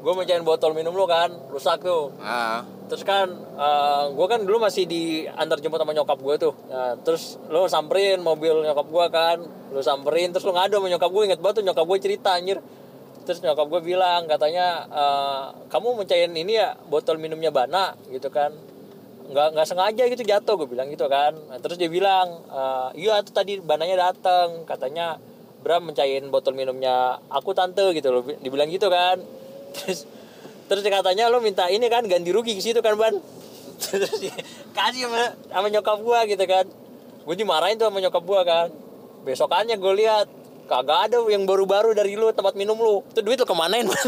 gua 0.00 0.12
mecahin 0.16 0.40
botol 0.42 0.72
minum 0.72 0.90
lu 0.90 1.04
kan 1.04 1.28
rusak 1.48 1.76
tuh 1.78 2.08
Ah. 2.16 2.64
Terus 2.88 3.04
kan 3.04 3.28
eh, 3.36 4.04
gua 4.16 4.26
kan 4.26 4.40
dulu 4.42 4.64
masih 4.64 4.88
di 4.88 5.28
antar 5.28 5.60
jemput 5.60 5.78
sama 5.78 5.92
nyokap 5.92 6.18
gue 6.18 6.34
tuh. 6.40 6.54
Nah, 6.72 6.96
terus 7.04 7.36
lo 7.52 7.68
samperin 7.68 8.18
mobil 8.24 8.64
nyokap 8.64 8.86
gua 8.88 9.06
kan. 9.12 9.38
Lo 9.70 9.84
samperin 9.84 10.32
terus 10.32 10.48
lo 10.48 10.56
ngadu 10.56 10.80
sama 10.80 10.88
nyokap 10.88 11.10
gue 11.12 11.22
inget 11.28 11.40
banget 11.44 11.56
tuh 11.60 11.64
nyokap 11.68 11.84
gue 11.84 11.98
cerita 12.00 12.30
anjir. 12.34 12.58
Terus 13.28 13.44
nyokap 13.44 13.68
gue 13.68 13.80
bilang 13.84 14.24
katanya 14.24 14.66
eh, 14.88 15.44
kamu 15.68 16.02
mecahin 16.02 16.32
ini 16.32 16.56
ya 16.56 16.74
botol 16.88 17.20
minumnya 17.20 17.52
Bana 17.52 17.92
gitu 18.08 18.32
kan. 18.32 18.50
Nggak 19.28 19.46
nggak 19.52 19.66
sengaja 19.68 20.02
gitu 20.08 20.22
jatuh. 20.24 20.56
Gue 20.56 20.68
bilang 20.72 20.88
gitu 20.88 21.04
kan. 21.06 21.36
Nah, 21.36 21.60
terus 21.60 21.76
dia 21.76 21.92
bilang 21.92 22.42
"Eh, 22.48 23.04
iya 23.04 23.20
tuh 23.20 23.36
tadi 23.36 23.60
bananya 23.60 24.10
datang 24.10 24.64
katanya 24.64 25.20
Bram 25.58 25.90
mencahin 25.90 26.30
botol 26.30 26.54
minumnya 26.54 27.18
aku 27.28 27.52
tante 27.52 27.84
gitu 27.92 28.08
loh. 28.08 28.22
Dibilang 28.24 28.72
gitu 28.72 28.88
kan. 28.88 29.20
Terus 29.76 30.08
terus 30.68 30.84
katanya 30.84 31.32
lo 31.32 31.40
minta 31.40 31.66
ini 31.72 31.88
kan 31.88 32.04
ganti 32.04 32.30
rugi 32.30 32.54
ke 32.54 32.62
situ 32.62 32.78
kan 32.84 32.94
ban? 32.94 33.16
Terus 33.78 34.10
kasih 34.74 35.06
sama, 35.06 35.38
sama 35.46 35.66
nyokap 35.70 36.02
gua 36.02 36.26
gitu 36.26 36.42
kan. 36.44 36.66
Gue 37.22 37.34
dimarahin 37.38 37.78
tuh 37.78 37.86
sama 37.88 38.02
nyokap 38.02 38.22
gua 38.26 38.42
kan. 38.42 38.68
Besokannya 39.22 39.78
gue 39.78 39.92
lihat 40.02 40.26
kagak 40.66 41.10
ada 41.10 41.22
yang 41.30 41.46
baru-baru 41.46 41.94
dari 41.94 42.18
lu 42.18 42.34
tempat 42.34 42.58
minum 42.58 42.74
lu. 42.74 43.06
Itu 43.14 43.22
duit 43.22 43.38
lu 43.38 43.46
kemanain 43.46 43.86
ban? 43.86 43.98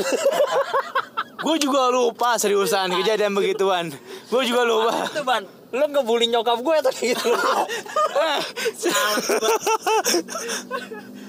Gue 1.41 1.57
juga 1.57 1.89
lupa 1.89 2.37
seriusan 2.37 2.93
kejadian 3.01 3.33
begituan. 3.33 3.89
Gue 4.29 4.45
juga 4.45 4.61
lupa. 4.61 5.09
itu 5.09 5.25
ban? 5.25 5.41
Lu 5.73 5.89
ngebully 5.89 6.29
nyokap 6.29 6.61
gue 6.61 6.75
atau 6.85 6.93
gitu 6.93 7.33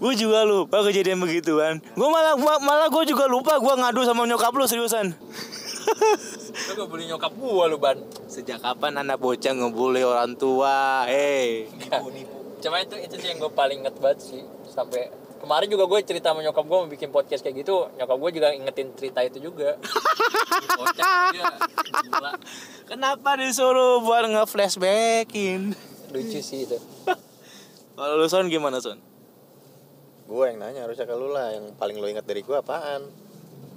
gue 0.00 0.12
juga 0.16 0.42
lupa 0.42 0.80
kejadian 0.80 1.20
begituan. 1.20 1.84
Gue 1.92 2.08
malah 2.08 2.34
ma- 2.34 2.58
malah 2.58 2.88
gue 2.88 3.04
juga 3.06 3.24
lupa 3.26 3.56
gue 3.56 3.74
ngadu 3.74 4.00
sama 4.02 4.24
nyokap 4.24 4.50
lu 4.50 4.64
seriusan. 4.64 5.12
lu 6.50 6.72
ngebully 6.76 7.04
nyokap 7.06 7.32
gua 7.34 7.64
lu 7.66 7.76
ban 7.76 7.96
Sejak 8.26 8.60
kapan 8.60 8.96
anak 8.96 9.16
bocah 9.16 9.50
ngebully 9.50 10.00
orang 10.00 10.34
tua? 10.34 11.04
Hei. 11.04 11.66
cuma 12.60 12.76
itu 12.78 12.92
itu 12.94 13.16
sih 13.16 13.28
yang 13.28 13.40
gue 13.40 13.48
paling 13.50 13.80
inget 13.80 13.96
banget 13.96 14.20
sih 14.20 14.42
sampai 14.66 15.08
kemarin 15.38 15.64
juga 15.66 15.84
gue 15.86 15.98
cerita 16.02 16.30
sama 16.30 16.44
nyokap 16.44 16.60
gue 16.62 16.76
mau 16.76 16.84
bikin 16.86 17.08
podcast 17.08 17.40
kayak 17.40 17.56
gitu 17.58 17.88
nyokap 17.96 18.16
gue 18.18 18.30
juga 18.30 18.48
ingetin 18.52 18.92
cerita 18.92 19.20
itu 19.20 19.40
juga 19.42 19.80
dia. 21.32 21.48
Kenapa 22.84 23.34
disuruh 23.34 24.00
buat 24.00 24.26
nge-flashbackin? 24.26 25.72
lucu 26.10 26.40
sih 26.40 26.66
itu 26.66 26.76
Kalau 27.90 28.14
lu 28.14 28.26
Son 28.26 28.44
gimana 28.46 28.76
Son? 28.78 29.00
Gue 30.30 30.54
yang 30.54 30.62
nanya 30.62 30.86
harusnya 30.86 31.10
ke 31.10 31.14
lu 31.18 31.34
lah 31.34 31.50
yang 31.50 31.74
paling 31.74 31.98
lu 31.98 32.06
ingat 32.06 32.22
dari 32.22 32.46
gue 32.46 32.54
apaan? 32.54 33.02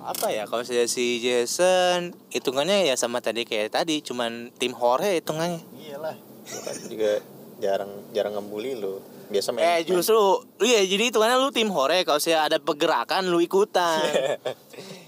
apa 0.04 0.36
ya 0.36 0.44
kalau 0.44 0.68
saya 0.68 0.84
si 0.84 1.24
Jason 1.24 2.12
hitungannya 2.28 2.92
ya 2.92 2.96
sama 3.00 3.24
tadi 3.24 3.48
kayak 3.48 3.72
tadi 3.72 4.04
cuman 4.04 4.52
tim 4.60 4.76
hore 4.76 5.24
hitungannya. 5.24 5.64
Iyalah 5.80 6.20
kan 6.44 6.76
juga 6.92 7.24
jarang 7.64 7.92
jarang 8.12 8.36
ngebully 8.36 8.76
lu. 8.76 9.00
Biasa 9.32 9.56
main 9.56 9.64
eh 9.64 9.88
justru 9.88 10.44
iya 10.60 10.84
jadi 10.84 11.08
hitungannya 11.08 11.40
lu 11.40 11.56
tim 11.56 11.72
hore 11.72 12.04
kalau 12.04 12.20
saya 12.20 12.44
ada 12.44 12.60
pergerakan 12.60 13.32
lu 13.32 13.40
ikutan. 13.40 14.04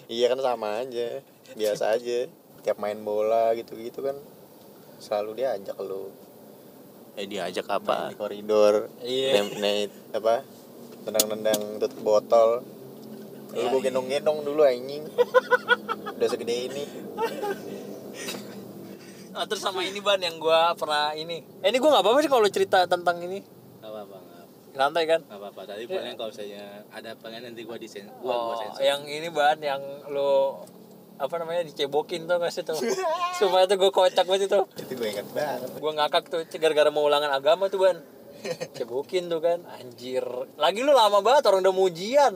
Iya 0.05 0.29
kan 0.31 0.39
sama 0.39 0.85
aja 0.85 1.19
biasa 1.59 1.97
aja. 1.99 2.31
Tiap 2.63 2.77
main 2.79 3.01
bola 3.03 3.51
gitu 3.57 3.75
gitu 3.75 3.99
kan 3.99 4.15
selalu 5.03 5.43
diajak 5.43 5.75
lu. 5.83 6.07
Eh 7.19 7.27
diajak 7.27 7.67
main 7.67 7.83
apa 7.83 7.97
di 8.13 8.15
koridor 8.15 8.87
Iya. 9.03 9.43
naik 9.59 9.91
apa 10.15 10.54
tendang-tendang 11.05 11.61
tutup 11.79 12.01
botol. 12.01 12.49
Lu 13.53 13.55
Ya, 13.55 13.71
gua 13.71 13.79
iya. 13.79 13.85
gendong-gendong 13.87 14.37
dulu 14.43 14.61
anjing. 14.65 15.03
Udah 16.11 16.27
segede 16.27 16.55
ini. 16.67 16.83
Ah, 19.35 19.43
terus 19.43 19.59
sama 19.59 19.83
ini 19.83 19.99
ban 19.99 20.15
yang 20.15 20.39
gua 20.39 20.71
pernah 20.79 21.11
ini. 21.11 21.43
Eh 21.59 21.67
ini 21.67 21.75
gua 21.75 21.91
nggak 21.91 22.03
apa-apa 22.07 22.23
sih 22.23 22.31
kalau 22.31 22.47
cerita 22.47 22.87
tentang 22.87 23.19
ini. 23.19 23.43
Gak 23.83 23.91
apa-apa 23.91 24.17
Santai 24.71 25.03
kan? 25.07 25.23
gak 25.23 25.39
apa-apa 25.39 25.61
tadi 25.67 25.87
paling 25.87 26.15
kalau 26.15 26.31
saya 26.31 26.83
ada 26.87 27.15
pengen 27.15 27.47
nanti 27.47 27.63
gua 27.63 27.75
desain 27.75 28.07
Oh, 28.19 28.55
yang 28.79 29.03
ini 29.03 29.27
ban 29.27 29.59
yang 29.59 29.79
lo 30.07 30.63
apa 31.15 31.35
namanya 31.35 31.63
dicebokin 31.63 32.27
tuh 32.27 32.39
gak 32.39 32.51
sih 32.51 32.63
tuh? 32.63 32.75
Supaya 33.39 33.67
tuh 33.67 33.75
gue 33.75 33.87
kocak 33.87 34.23
banget 34.23 34.51
itu. 34.51 34.59
Itu 34.83 34.93
gue 34.95 35.07
ingat 35.15 35.27
banget. 35.31 35.79
Gue 35.79 35.91
ngakak 35.95 36.23
tuh 36.27 36.43
gara-gara 36.55 36.91
mau 36.91 37.03
ulangan 37.03 37.31
agama 37.31 37.67
tuh 37.67 37.79
ban 37.83 38.03
cebokin 38.75 39.27
tuh 39.27 39.41
kan 39.41 39.63
anjir. 39.79 40.23
Lagi 40.59 40.79
lu 40.81 40.93
lama 40.93 41.19
banget 41.19 41.49
orang 41.49 41.65
udah 41.65 41.73
mau 41.73 41.87
ujian 41.89 42.33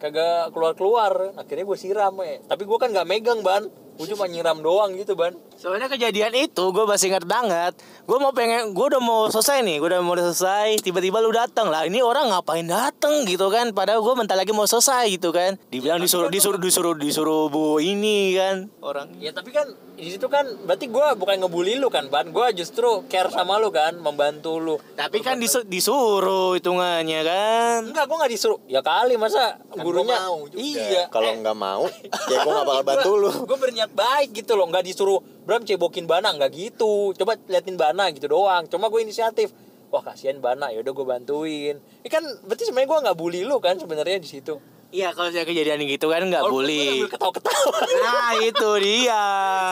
kagak 0.00 0.56
keluar 0.56 0.72
keluar 0.72 1.12
akhirnya 1.36 1.64
gue 1.68 1.78
siram 1.78 2.14
eh. 2.24 2.40
Tapi 2.44 2.62
gue 2.64 2.78
kan 2.80 2.88
nggak 2.90 3.08
megang 3.08 3.40
ban 3.44 3.68
gue 4.00 4.06
cuma 4.08 4.24
nyiram 4.24 4.58
doang 4.58 4.96
gitu 4.96 5.12
ban 5.12 5.36
Soalnya 5.54 5.86
kejadian 5.86 6.32
itu 6.32 6.64
gue 6.66 6.84
masih 6.84 7.12
ingat 7.12 7.28
banget. 7.28 7.76
Gue 8.02 8.16
mau 8.16 8.32
pengen, 8.32 8.72
gue 8.72 8.86
udah 8.86 8.96
mau 8.98 9.28
selesai 9.28 9.60
nih, 9.60 9.76
gue 9.76 9.86
udah 9.86 10.00
mau 10.00 10.16
selesai. 10.16 10.80
Tiba-tiba 10.80 11.20
lu 11.20 11.28
datang 11.30 11.68
lah. 11.68 11.84
Ini 11.84 12.00
orang 12.00 12.32
ngapain 12.32 12.64
datang 12.64 13.22
gitu 13.22 13.46
kan? 13.46 13.68
Padahal 13.70 14.00
gue 14.00 14.14
bentar 14.14 14.34
lagi 14.34 14.50
mau 14.50 14.64
selesai 14.64 15.04
gitu 15.10 15.30
kan. 15.30 15.60
Dibilang 15.68 16.00
disuruh 16.00 16.26
disuruh 16.26 16.56
disuruh 16.56 16.96
disuruh 16.96 17.46
bu 17.46 17.76
ini 17.76 18.32
kan 18.32 18.72
orang. 18.80 19.12
ya 19.14 19.30
tapi 19.30 19.50
kan 19.50 19.68
di 19.94 20.08
situ 20.08 20.26
kan 20.26 20.48
berarti 20.64 20.88
gue 20.88 21.06
bukan 21.14 21.36
ngebully 21.38 21.76
lu 21.76 21.86
kan 21.86 22.08
ban 22.08 22.24
gue 22.26 22.46
justru 22.54 23.04
care 23.04 23.28
sama 23.28 23.60
lu 23.60 23.68
kan 23.68 23.92
membantu 23.94 24.56
lu 24.56 24.76
Tapi 24.90 25.20
kan 25.20 25.36
disu- 25.36 25.62
disuruh 25.62 26.56
hitungannya 26.56 27.20
kan. 27.20 27.78
enggak 27.86 28.04
gue 28.04 28.16
nggak 28.16 28.32
disuruh 28.32 28.58
ya 28.64 28.80
kali 28.80 29.14
masa 29.14 29.60
Kan 29.60 29.84
gurunya 29.84 30.16
mau 30.18 30.40
juga. 30.46 30.56
iya 30.56 31.04
kalau 31.06 31.36
nggak 31.36 31.52
mau 31.54 31.84
ya 32.24 32.36
gue 32.38 32.48
nggak 32.50 32.64
bakal 32.66 32.82
bantu 32.82 33.10
lu 33.18 33.30
gue 33.50 33.58
berniat 33.58 33.89
baik 33.92 34.44
gitu 34.44 34.54
loh 34.54 34.66
nggak 34.70 34.84
disuruh 34.86 35.20
Bram 35.44 35.66
cebokin 35.66 36.06
Bana. 36.06 36.32
Nggak 36.34 36.50
gitu. 36.54 37.14
Coba 37.16 37.36
liatin 37.48 37.74
Bana 37.74 38.10
gitu 38.14 38.30
doang. 38.30 38.66
Cuma 38.70 38.88
gue 38.88 39.00
inisiatif. 39.02 39.50
Wah 39.90 40.02
kasihan 40.04 40.38
Bana 40.38 40.70
ya 40.70 40.80
udah 40.82 40.92
gue 40.94 41.06
bantuin. 41.06 41.76
Ini 41.78 42.08
kan 42.10 42.22
berarti 42.46 42.68
sebenarnya 42.68 42.88
gue 42.88 42.98
nggak 43.10 43.16
bully 43.18 43.40
lu 43.42 43.58
kan 43.58 43.76
sebenarnya 43.78 44.22
di 44.22 44.28
situ. 44.30 44.58
Iya 44.90 45.14
kalau 45.14 45.30
saya 45.30 45.46
kejadian 45.46 45.86
gitu 45.86 46.10
kan 46.10 46.26
nggak 46.26 46.46
bully. 46.50 47.06
ketawa-ketawa. 47.06 47.78
Nah 48.02 48.34
itu 48.42 48.70
dia. 48.82 49.24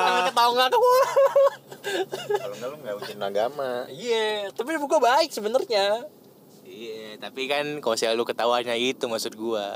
sambil 0.03 0.23
ketawa 0.31 0.51
ngakak 0.55 0.81
kalau 2.39 2.55
nggak 2.55 2.69
lu 2.69 2.77
nggak 2.83 2.95
ujian 3.03 3.23
agama. 3.23 3.71
Iya 3.91 4.51
tapi 4.55 4.79
gue 4.79 5.01
baik 5.03 5.31
sebenarnya. 5.35 6.07
Iya, 6.69 7.17
tapi 7.19 7.49
kan 7.49 7.65
kalau 7.81 7.97
saya 7.97 8.13
lu 8.13 8.29
ketawanya 8.29 8.77
itu 8.77 9.09
maksud 9.09 9.35
gua. 9.35 9.73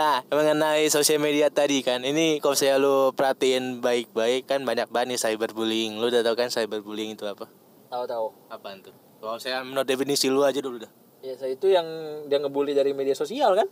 Nah, 0.00 0.24
mengenai 0.26 0.88
sosial 0.88 1.20
media 1.20 1.52
tadi 1.52 1.84
kan, 1.84 2.00
ini 2.02 2.40
kalau 2.40 2.56
saya 2.56 2.80
lu 2.80 3.12
perhatiin 3.12 3.84
baik-baik 3.84 4.48
kan 4.48 4.64
banyak 4.64 4.88
banget 4.88 5.12
nih 5.12 5.20
cyberbullying. 5.20 6.00
Lu 6.00 6.08
udah 6.08 6.24
tau 6.24 6.32
kan 6.34 6.48
cyberbullying 6.48 7.12
itu 7.12 7.28
apa? 7.28 7.44
tahu-tahu 7.90 8.30
Apaan 8.48 8.80
tuh? 8.80 8.94
Kalau 9.18 9.36
saya 9.36 9.60
menurut 9.60 9.84
definisi 9.84 10.30
lu 10.30 10.40
aja 10.40 10.56
dulu 10.56 10.78
dah. 10.78 10.88
ya 11.20 11.34
saya 11.34 11.52
itu 11.52 11.68
yang 11.68 11.84
dia 12.24 12.38
ngebully 12.38 12.72
dari 12.72 12.94
media 12.94 13.12
sosial 13.12 13.52
kan 13.52 13.68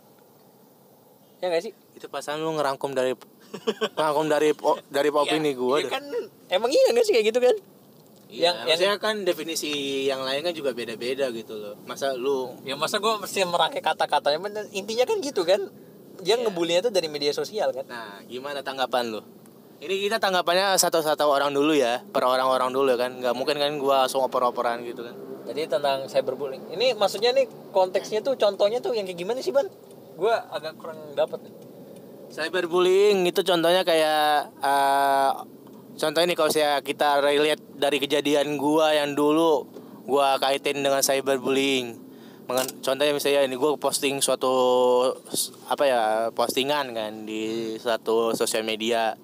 ya 1.39 1.49
nggak 1.49 1.63
sih 1.63 1.73
Itu 1.95 2.11
pasan 2.11 2.43
lu 2.43 2.53
ngerangkum 2.53 2.93
dari 2.93 3.17
ngerangkum 3.95 4.27
dari 4.29 4.53
po- 4.53 4.77
dari 4.87 5.09
opini 5.09 5.49
Iya, 5.49 5.57
gua 5.57 5.77
iya 5.77 5.85
dah. 5.87 5.93
kan 5.95 6.05
emang 6.51 6.69
iya 6.69 6.93
nggak 6.93 7.07
sih 7.07 7.15
kayak 7.15 7.27
gitu 7.27 7.41
kan 7.41 7.57
Iya, 8.29 8.53
yang- 8.53 8.57
yang- 8.59 8.69
maksudnya 8.69 8.97
kan 9.01 9.17
definisi 9.23 9.73
yang 10.05 10.21
lain 10.21 10.43
kan 10.43 10.53
juga 10.53 10.71
beda-beda 10.73 11.33
gitu 11.33 11.57
loh. 11.57 11.73
Masa 11.83 12.13
lu 12.13 12.53
ya 12.63 12.77
masa 12.77 12.99
gue 12.99 13.15
mesti 13.17 13.41
merangkai 13.41 13.81
kata-katanya 13.81 14.37
intinya 14.69 15.07
kan 15.07 15.25
gitu 15.25 15.41
kan 15.43 15.73
dia 16.23 16.35
Iya. 16.37 16.45
ngebullynya 16.47 16.83
tuh 16.89 16.93
dari 16.93 17.09
media 17.11 17.31
sosial 17.31 17.71
kan 17.71 17.85
Nah, 17.87 18.23
gimana 18.27 18.63
tanggapan 18.63 19.15
lu? 19.15 19.21
Ini 19.79 19.95
kita 20.11 20.19
tanggapannya 20.19 20.75
satu-satu 20.75 21.23
orang 21.23 21.55
dulu 21.55 21.71
ya, 21.71 22.03
per 22.11 22.27
orang-orang 22.27 22.75
dulu 22.75 22.91
ya 22.91 22.99
kan. 22.99 23.15
Nggak 23.15 23.35
mungkin 23.39 23.63
kan 23.63 23.71
gua 23.79 24.05
langsung 24.07 24.27
oper-operan 24.27 24.83
gitu 24.83 25.07
kan. 25.07 25.15
Jadi 25.47 25.71
tentang 25.71 26.03
cyberbullying. 26.11 26.75
Ini 26.75 26.99
maksudnya 26.99 27.31
nih 27.31 27.47
konteksnya 27.71 28.19
tuh 28.27 28.35
contohnya 28.35 28.83
tuh 28.83 28.99
yang 28.99 29.07
kayak 29.07 29.23
gimana 29.23 29.39
sih, 29.39 29.55
Ban? 29.55 29.71
Gua 30.19 30.51
agak 30.51 30.83
kurang 30.83 31.15
dapat. 31.15 31.47
Cyberbullying 32.35 33.25
itu 33.31 33.41
contohnya 33.47 33.87
kayak 33.87 34.51
eh 34.59 35.31
contoh 35.95 36.21
ini 36.27 36.35
kalau 36.35 36.51
saya 36.51 36.83
kita 36.83 37.23
relate 37.23 37.63
dari 37.79 38.03
kejadian 38.03 38.59
gua 38.59 38.99
yang 38.99 39.15
dulu 39.15 39.63
gua 40.11 40.43
kaitin 40.43 40.83
dengan 40.83 41.07
cyberbullying. 41.07 42.08
Mengen- 42.49 42.81
Contohnya 42.81 43.13
misalnya 43.13 43.45
ini 43.45 43.61
gua 43.61 43.77
posting 43.77 44.25
suatu 44.25 44.55
apa 45.69 45.85
ya 45.85 46.03
postingan 46.33 46.97
kan 46.97 47.29
di 47.29 47.77
satu 47.77 48.33
sosial 48.33 48.65
media. 48.65 49.15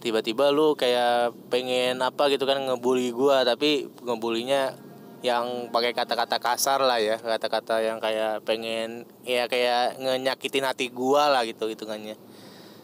Tiba-tiba 0.00 0.48
lu 0.52 0.72
kayak 0.76 1.32
pengen 1.52 2.00
apa 2.00 2.28
gitu 2.32 2.44
kan 2.48 2.60
ngebully 2.60 3.12
gua 3.12 3.44
tapi 3.44 3.88
ngebulinya 4.04 4.76
yang 5.24 5.72
pakai 5.72 5.96
kata-kata 5.96 6.36
kasar 6.36 6.84
lah 6.84 7.00
ya 7.00 7.16
kata-kata 7.16 7.80
yang 7.80 7.96
kayak 7.96 8.44
pengen 8.44 9.08
ya 9.24 9.48
kayak 9.48 9.96
ngenyakitin 9.96 10.68
hati 10.68 10.92
gua 10.92 11.32
lah 11.32 11.48
gitu 11.48 11.64
hitungannya 11.64 12.12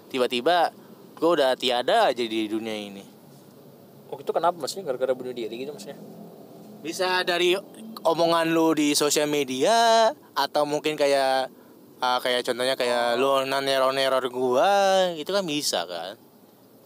tiba-tiba 0.08 0.72
gue 1.20 1.30
udah 1.36 1.52
tiada 1.60 2.08
aja 2.08 2.24
di 2.24 2.48
dunia 2.48 2.72
ini 2.72 3.04
Oh, 4.10 4.16
itu 4.18 4.32
kenapa 4.32 4.56
maksudnya 4.58 4.88
gara-gara 4.90 5.12
bunuh 5.12 5.30
diri 5.30 5.52
gitu 5.52 5.70
maksudnya? 5.70 6.00
bisa 6.80 7.20
dari 7.28 7.54
omongan 8.04 8.50
lu 8.50 8.72
di 8.72 8.96
sosial 8.96 9.28
media 9.28 10.10
atau 10.34 10.64
mungkin 10.64 10.96
kayak 10.96 11.52
ah, 12.00 12.18
kayak 12.20 12.44
contohnya 12.46 12.74
kayak 12.74 13.20
lu 13.20 13.44
neror 13.44 13.92
neror 13.92 14.24
gua 14.32 14.70
itu 15.16 15.30
kan 15.30 15.44
bisa 15.44 15.84
kan 15.84 16.16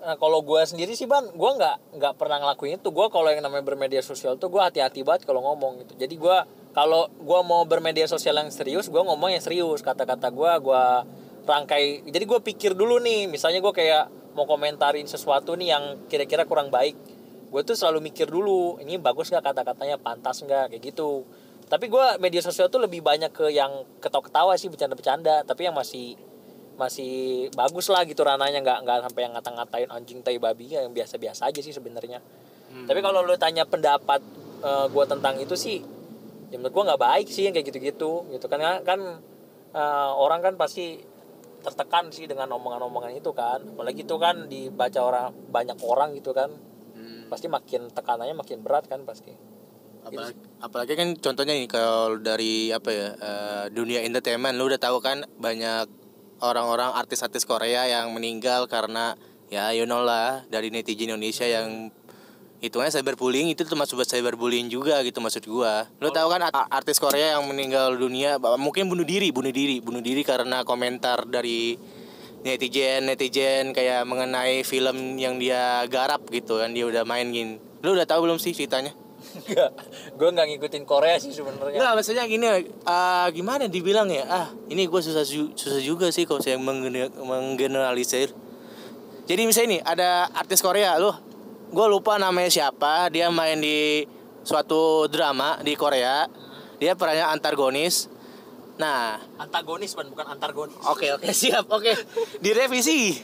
Nah, 0.04 0.20
kalau 0.20 0.44
gua 0.44 0.68
sendiri 0.68 0.92
sih, 0.92 1.08
Ban, 1.08 1.32
gua 1.32 1.56
nggak 1.56 1.96
nggak 1.96 2.14
pernah 2.20 2.36
ngelakuin 2.36 2.76
itu. 2.76 2.92
Gua 2.92 3.08
kalau 3.08 3.32
yang 3.32 3.40
namanya 3.40 3.64
bermedia 3.64 4.04
sosial 4.04 4.36
tuh 4.36 4.52
gua 4.52 4.68
hati-hati 4.68 5.00
banget 5.00 5.24
kalau 5.24 5.40
ngomong 5.40 5.80
gitu. 5.80 5.96
Jadi 5.96 6.20
gua 6.20 6.44
kalau 6.76 7.08
gua 7.24 7.40
mau 7.40 7.64
bermedia 7.64 8.04
sosial 8.04 8.36
yang 8.36 8.52
serius, 8.52 8.92
gua 8.92 9.00
ngomong 9.00 9.32
yang 9.32 9.40
serius. 9.40 9.80
Kata-kata 9.80 10.28
gua 10.28 10.60
gua 10.60 11.08
rangkai. 11.48 12.04
Jadi 12.04 12.24
gua 12.28 12.44
pikir 12.44 12.76
dulu 12.76 13.00
nih, 13.00 13.32
misalnya 13.32 13.64
gua 13.64 13.72
kayak 13.72 14.12
mau 14.36 14.44
komentarin 14.44 15.08
sesuatu 15.08 15.56
nih 15.56 15.72
yang 15.72 15.84
kira-kira 16.12 16.44
kurang 16.44 16.68
baik. 16.68 17.00
Gue 17.54 17.62
tuh 17.62 17.78
selalu 17.78 18.10
mikir 18.10 18.26
dulu, 18.26 18.82
ini 18.82 18.98
bagus 18.98 19.30
nggak 19.30 19.54
kata-katanya, 19.54 19.94
pantas 19.94 20.42
nggak 20.42 20.74
kayak 20.74 20.82
gitu. 20.90 21.22
Tapi 21.70 21.86
gua 21.86 22.18
media 22.18 22.42
sosial 22.42 22.66
tuh 22.66 22.82
lebih 22.82 22.98
banyak 22.98 23.30
ke 23.30 23.46
yang 23.54 23.86
ketawa-ketawa 24.02 24.58
sih, 24.58 24.66
bercanda-bercanda. 24.66 25.46
Tapi 25.46 25.70
yang 25.70 25.78
masih 25.78 26.18
masih 26.74 27.46
bagus 27.54 27.86
lah 27.86 28.02
gitu 28.02 28.26
rananya 28.26 28.58
nggak 28.58 28.78
nggak 28.82 28.98
sampai 29.06 29.20
yang 29.22 29.32
ngata-ngatain 29.38 29.88
anjing 29.94 30.18
tai 30.26 30.42
babi 30.42 30.74
ya 30.74 30.82
yang 30.82 30.90
biasa-biasa 30.90 31.46
aja 31.46 31.62
sih 31.62 31.70
sebenarnya 31.70 32.18
tapi 32.90 32.98
kalau 32.98 33.22
lu 33.22 33.38
tanya 33.38 33.62
pendapat 33.62 34.18
eh, 34.58 34.86
gua 34.90 35.06
tentang 35.06 35.38
itu 35.38 35.54
sih 35.54 35.78
ya 36.50 36.58
menurut 36.58 36.74
gua 36.74 36.84
nggak 36.90 37.02
baik 37.06 37.26
sih 37.30 37.46
yang 37.46 37.54
kayak 37.54 37.70
gitu-gitu 37.70 38.26
gitu 38.34 38.46
kan 38.50 38.82
kan 38.82 39.00
eh, 39.70 40.10
orang 40.18 40.42
kan 40.42 40.58
pasti 40.58 40.98
tertekan 41.62 42.10
sih 42.10 42.26
dengan 42.26 42.50
omongan-omongan 42.58 43.22
itu 43.22 43.30
kan 43.30 43.62
apalagi 43.62 44.02
itu 44.02 44.16
kan 44.18 44.50
dibaca 44.50 45.00
orang 45.00 45.30
banyak 45.54 45.78
orang 45.86 46.10
gitu 46.18 46.34
kan 46.34 46.50
pasti 47.34 47.50
makin 47.50 47.90
tekanannya 47.90 48.38
makin 48.38 48.62
berat 48.62 48.86
kan 48.86 49.02
pasti 49.02 49.34
apalagi, 50.06 50.38
apalagi 50.62 50.92
kan 50.94 51.08
contohnya 51.18 51.54
nih 51.58 51.66
kalau 51.66 52.20
dari 52.22 52.70
apa 52.70 52.90
ya 52.94 53.08
eh, 53.18 53.64
dunia 53.74 54.06
entertainment 54.06 54.54
lu 54.54 54.70
udah 54.70 54.78
tahu 54.78 55.02
kan 55.02 55.26
banyak 55.42 55.90
orang-orang 56.38 56.94
artis-artis 56.94 57.42
Korea 57.42 57.90
yang 57.90 58.14
meninggal 58.14 58.70
karena 58.70 59.18
ya 59.50 59.74
you 59.74 59.88
know 59.88 60.06
lah 60.06 60.46
dari 60.46 60.70
netizen 60.70 61.10
Indonesia 61.10 61.42
yang 61.48 61.90
hitungannya 62.64 62.96
cyberbullying 62.96 63.52
itu 63.52 63.60
termasuk 63.68 64.00
buat 64.00 64.08
cyberbullying 64.08 64.72
juga 64.72 65.04
gitu 65.04 65.20
maksud 65.20 65.44
gua. 65.44 65.84
Lu 66.00 66.08
tahu 66.08 66.32
kan 66.32 66.48
artis 66.72 66.96
Korea 66.96 67.36
yang 67.36 67.44
meninggal 67.44 67.92
dunia 67.92 68.40
mungkin 68.56 68.88
bunuh 68.88 69.04
diri, 69.04 69.28
bunuh 69.28 69.52
diri, 69.52 69.84
bunuh 69.84 70.00
diri 70.00 70.24
karena 70.24 70.64
komentar 70.64 71.28
dari 71.28 71.76
netizen 72.44 73.08
netizen 73.08 73.72
kayak 73.72 74.04
mengenai 74.04 74.60
film 74.62 75.16
yang 75.16 75.40
dia 75.40 75.82
garap 75.88 76.28
gitu 76.28 76.60
kan 76.60 76.70
dia 76.76 76.84
udah 76.84 77.02
mainin. 77.08 77.58
Lu 77.80 77.96
udah 77.96 78.04
tahu 78.04 78.28
belum 78.28 78.36
sih 78.36 78.52
ceritanya? 78.52 78.92
Enggak, 79.34 79.72
gue 80.14 80.28
nggak 80.30 80.46
ngikutin 80.52 80.84
Korea 80.86 81.16
sih 81.18 81.32
sebenarnya. 81.34 81.80
Enggak, 81.80 81.92
maksudnya 81.98 82.24
gini, 82.28 82.46
ah, 82.86 83.26
gimana 83.34 83.66
dibilang 83.66 84.06
ya? 84.06 84.24
Ah, 84.30 84.46
ini 84.70 84.86
gue 84.86 85.00
susah 85.00 85.24
susah 85.26 85.80
juga 85.82 86.12
sih 86.14 86.22
kalau 86.28 86.38
saya 86.38 86.60
menggene- 86.60 87.10
menggeneralisir. 87.18 88.30
Jadi 89.24 89.42
misalnya 89.48 89.80
nih, 89.80 89.82
ada 89.82 90.10
artis 90.36 90.60
Korea, 90.60 91.00
loh, 91.00 91.16
gue 91.72 91.86
lupa 91.88 92.20
namanya 92.20 92.52
siapa, 92.52 93.08
dia 93.08 93.32
main 93.32 93.58
di 93.58 94.04
suatu 94.44 95.08
drama 95.08 95.58
di 95.64 95.72
Korea, 95.74 96.28
dia 96.76 96.92
perannya 96.94 97.26
antagonis. 97.32 98.12
Nah, 98.74 99.22
Antagonis 99.38 99.94
ban 99.94 100.10
bukan 100.10 100.26
antagonis. 100.34 100.74
oke 100.82 101.06
oke 101.14 101.30
siap, 101.30 101.70
oke, 101.70 101.94
direvisi. 102.42 103.14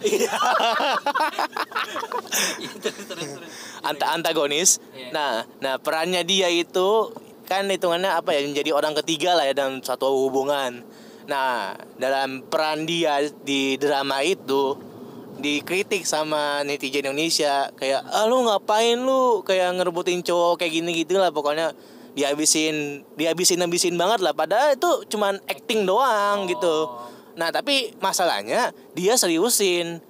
Iya. 0.00 0.32
terus 2.80 3.04
terus 3.04 3.06
terus. 3.36 3.52
Anta 3.84 4.16
antagonis. 4.16 4.80
Iya. 4.96 5.12
Nah, 5.12 5.32
nah 5.60 5.74
perannya 5.76 6.24
dia 6.24 6.48
itu 6.48 7.12
kan 7.44 7.68
hitungannya 7.68 8.08
apa 8.08 8.32
ya 8.32 8.46
menjadi 8.46 8.70
orang 8.72 8.96
ketiga 9.04 9.36
lah 9.36 9.44
ya 9.44 9.54
dalam 9.54 9.84
suatu 9.84 10.08
hubungan. 10.08 10.82
Nah, 11.28 11.76
dalam 12.00 12.42
peran 12.48 12.88
dia 12.88 13.22
di 13.44 13.76
drama 13.76 14.24
itu 14.24 14.74
dikritik 15.40 16.04
sama 16.04 16.60
netizen 16.64 17.06
Indonesia 17.08 17.72
kayak 17.76 18.04
ah 18.12 18.28
lu 18.28 18.44
ngapain 18.44 19.00
lu 19.00 19.40
kayak 19.40 19.72
ngerebutin 19.80 20.20
cowok 20.20 20.60
kayak 20.60 20.72
gini 20.80 20.92
gitu 21.00 21.16
lah 21.16 21.32
pokoknya 21.32 21.72
dihabisin 22.14 23.06
dihabisin 23.14 23.62
habisin 23.62 23.94
banget 23.94 24.20
lah. 24.24 24.34
Padahal 24.34 24.74
itu 24.74 24.90
cuman 25.10 25.38
acting 25.46 25.86
doang 25.86 26.50
gitu. 26.50 26.90
Nah 27.38 27.48
tapi 27.54 27.94
masalahnya 28.02 28.74
dia 28.94 29.14
seriusin. 29.14 30.02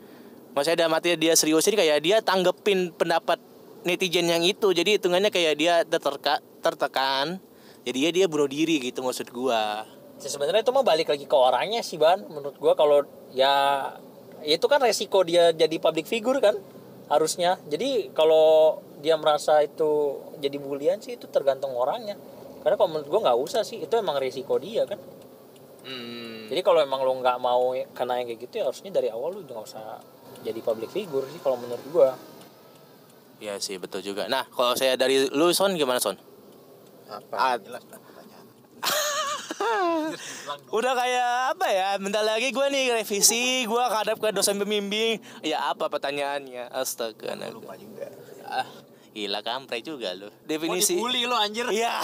Maksudnya 0.50 0.86
dalam 0.86 0.98
arti 0.98 1.14
dia 1.14 1.36
seriusin 1.38 1.78
kayak 1.78 2.02
dia 2.02 2.16
tanggepin 2.24 2.90
pendapat 2.96 3.38
netizen 3.86 4.26
yang 4.26 4.42
itu. 4.42 4.72
Jadi 4.74 4.98
hitungannya 4.98 5.30
kayak 5.30 5.54
dia 5.56 5.74
terteka, 5.86 6.42
tertekan. 6.60 7.38
Jadi 7.86 7.96
dia 7.96 8.10
dia 8.12 8.26
bunuh 8.26 8.50
diri 8.50 8.82
gitu 8.82 9.00
maksud 9.00 9.30
gua. 9.32 9.88
Ya, 10.20 10.28
sebenarnya 10.28 10.60
itu 10.60 10.72
mah 10.74 10.84
balik 10.84 11.08
lagi 11.08 11.24
ke 11.24 11.36
orangnya 11.36 11.80
sih 11.80 11.96
ban. 11.96 12.20
Menurut 12.28 12.58
gua 12.60 12.76
kalau 12.76 13.06
ya 13.32 13.86
itu 14.44 14.64
kan 14.68 14.80
resiko 14.80 15.24
dia 15.24 15.52
jadi 15.52 15.76
public 15.80 16.04
figure 16.04 16.40
kan 16.42 16.56
harusnya. 17.08 17.56
Jadi 17.70 18.12
kalau 18.12 18.80
dia 19.00 19.16
merasa 19.16 19.64
itu 19.64 20.20
jadi 20.38 20.56
bulian 20.60 21.00
sih 21.00 21.16
itu 21.16 21.26
tergantung 21.26 21.72
orangnya. 21.74 22.14
Karena 22.60 22.76
kalau 22.76 22.92
menurut 22.92 23.08
gua 23.08 23.20
nggak 23.32 23.38
usah 23.40 23.64
sih 23.64 23.80
itu 23.80 23.94
emang 23.96 24.20
resiko 24.20 24.60
dia 24.60 24.84
kan. 24.84 25.00
hmm. 25.88 26.52
Jadi 26.52 26.60
kalau 26.60 26.84
emang 26.84 27.00
lo 27.00 27.16
nggak 27.16 27.38
mau 27.40 27.72
kena 27.96 28.20
yang 28.20 28.28
kayak 28.28 28.40
gitu 28.44 28.54
ya 28.60 28.64
harusnya 28.68 28.92
dari 28.92 29.08
awal 29.08 29.32
lu 29.32 29.40
nggak 29.42 29.64
usah 29.64 29.96
jadi 30.40 30.60
public 30.60 30.92
figure 30.92 31.24
sih 31.32 31.40
kalau 31.40 31.56
menurut 31.56 31.84
gua. 31.88 32.10
Iya 33.40 33.56
sih 33.56 33.80
betul 33.80 34.04
juga. 34.04 34.28
Nah 34.28 34.44
kalau 34.52 34.76
saya 34.76 35.00
dari 35.00 35.24
lu 35.32 35.48
Son 35.56 35.72
gimana 35.72 35.96
Son? 35.96 36.20
Apa? 37.08 37.56
Ad- 37.56 37.64
Jelas 37.64 37.80
pertanyaan. 37.88 38.44
Udah 40.76 40.92
kayak 40.92 41.28
apa 41.56 41.66
ya? 41.68 41.88
Bentar 41.96 42.24
lagi 42.24 42.52
gue 42.52 42.66
nih 42.70 43.00
revisi, 43.00 43.64
gue 43.64 43.84
kadap 43.90 44.20
ke 44.20 44.28
dosen 44.32 44.60
pembimbing. 44.60 45.20
Ya 45.40 45.72
apa 45.72 45.88
pertanyaannya? 45.88 46.68
Astaga. 46.70 47.32
Lupa 47.50 47.76
juga. 47.80 48.08
Ah, 48.44 48.66
gila 49.20 49.40
kampret 49.44 49.84
juga 49.84 50.16
lu. 50.16 50.26
Mau 50.26 50.48
Definisi. 50.48 50.96
dibully 50.96 51.28
lo 51.28 51.36
anjir. 51.36 51.68
Iya. 51.68 52.00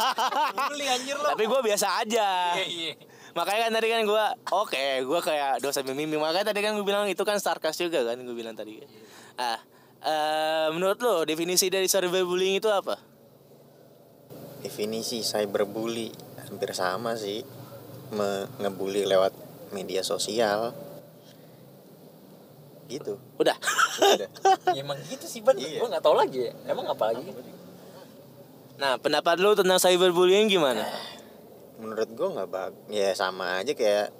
Bully 0.68 0.86
anjir 0.90 1.14
lo. 1.14 1.30
Tapi 1.30 1.44
gue 1.46 1.60
biasa 1.62 2.02
aja. 2.02 2.58
Iya, 2.58 2.66
iya. 2.66 2.92
Makanya 3.32 3.68
kan 3.68 3.72
tadi 3.76 3.88
kan 3.92 4.02
gue, 4.02 4.24
oke, 4.50 4.84
gue 5.04 5.20
kayak 5.22 5.52
dosen 5.60 5.84
pembimbing. 5.84 6.18
Makanya 6.18 6.50
tadi 6.50 6.60
kan 6.64 6.74
gue 6.74 6.82
bilang 6.82 7.06
itu 7.06 7.22
kan 7.22 7.36
sarkas 7.38 7.76
juga 7.76 8.02
kan 8.02 8.16
gue 8.16 8.34
bilang 8.34 8.56
tadi. 8.56 8.80
Ah, 9.36 9.60
eh, 10.00 10.66
menurut 10.72 10.98
lo 10.98 11.22
definisi 11.22 11.68
dari 11.68 11.86
cyberbullying 11.86 12.58
itu 12.58 12.66
apa? 12.72 12.96
Definisi 14.60 15.22
cyberbully 15.22 16.10
hampir 16.48 16.72
sama 16.72 17.14
sih. 17.14 17.44
Me- 18.10 18.48
ngebully 18.58 19.04
lewat 19.04 19.34
media 19.70 20.00
sosial. 20.00 20.72
Gitu. 22.86 23.18
Udah. 23.36 23.56
Udah. 23.98 24.30
Ya, 24.76 24.82
emang 24.82 24.98
gitu 25.02 25.24
sih 25.24 25.40
ban. 25.40 25.56
Iya. 25.56 25.80
Gua 25.80 25.88
nggak 25.88 26.04
tahu 26.04 26.14
lagi. 26.14 26.46
ya. 26.46 26.52
Emang 26.66 26.86
apa 26.86 27.10
lagi? 27.10 27.24
Nah, 28.76 28.94
pendapat 28.96 29.36
lu 29.36 29.52
tentang 29.52 29.76
cyberbullying 29.76 30.46
gimana? 30.46 30.84
Menurut 31.76 32.08
gua 32.12 32.28
nggak 32.32 32.48
bag. 32.48 32.72
Ya 32.88 33.10
sama 33.12 33.58
aja 33.58 33.72
kayak 33.72 34.12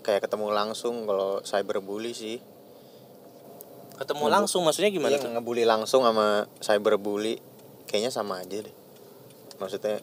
kayak 0.00 0.24
ketemu 0.24 0.50
langsung 0.50 1.04
kalau 1.04 1.38
cyberbully 1.40 2.10
sih. 2.10 2.42
Ketemu 3.94 4.24
langsung 4.28 4.62
maksudnya 4.62 4.88
gimana 4.88 5.14
Iya, 5.14 5.22
tuh? 5.22 5.30
ngebully 5.32 5.62
langsung 5.62 6.02
sama 6.02 6.46
cyberbully 6.58 7.38
kayaknya 7.84 8.10
sama 8.10 8.40
aja 8.40 8.62
deh. 8.62 8.74
Maksudnya 9.58 9.98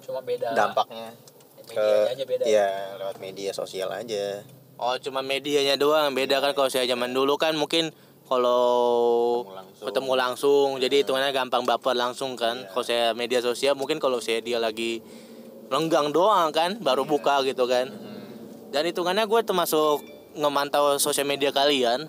Cuma 0.00 0.20
beda. 0.20 0.52
dampaknya 0.52 1.16
ke 1.64 1.80
aja 2.08 2.24
beda. 2.24 2.44
ya 2.44 2.68
lewat 2.96 3.16
media 3.18 3.52
sosial 3.52 3.88
aja. 3.88 4.44
Oh 4.80 4.96
cuma 4.96 5.20
medianya 5.20 5.76
doang. 5.76 6.16
Beda 6.16 6.40
kan 6.40 6.56
kalau 6.56 6.72
saya 6.72 6.88
zaman 6.88 7.12
dulu 7.12 7.36
kan 7.36 7.52
mungkin 7.52 7.92
kalau 8.24 9.44
Ketemu 9.44 9.52
langsung. 9.52 9.84
ketemu 9.84 10.12
langsung. 10.16 10.68
Jadi 10.80 10.94
hitungannya 11.04 11.30
gampang 11.36 11.68
baper 11.68 11.92
langsung 11.92 12.32
kan. 12.32 12.64
Kalau 12.72 12.84
saya 12.84 13.12
media 13.12 13.44
sosial 13.44 13.76
mungkin 13.76 14.00
kalau 14.00 14.24
saya 14.24 14.40
dia 14.40 14.56
lagi 14.56 15.04
lenggang 15.68 16.16
doang 16.16 16.48
kan 16.48 16.80
baru 16.80 17.04
buka 17.04 17.44
gitu 17.44 17.68
kan. 17.68 17.92
Dan 18.72 18.88
hitungannya 18.88 19.28
gue 19.28 19.40
termasuk 19.44 20.00
ngemantau 20.32 20.96
sosial 20.96 21.28
media 21.28 21.52
kalian. 21.52 22.08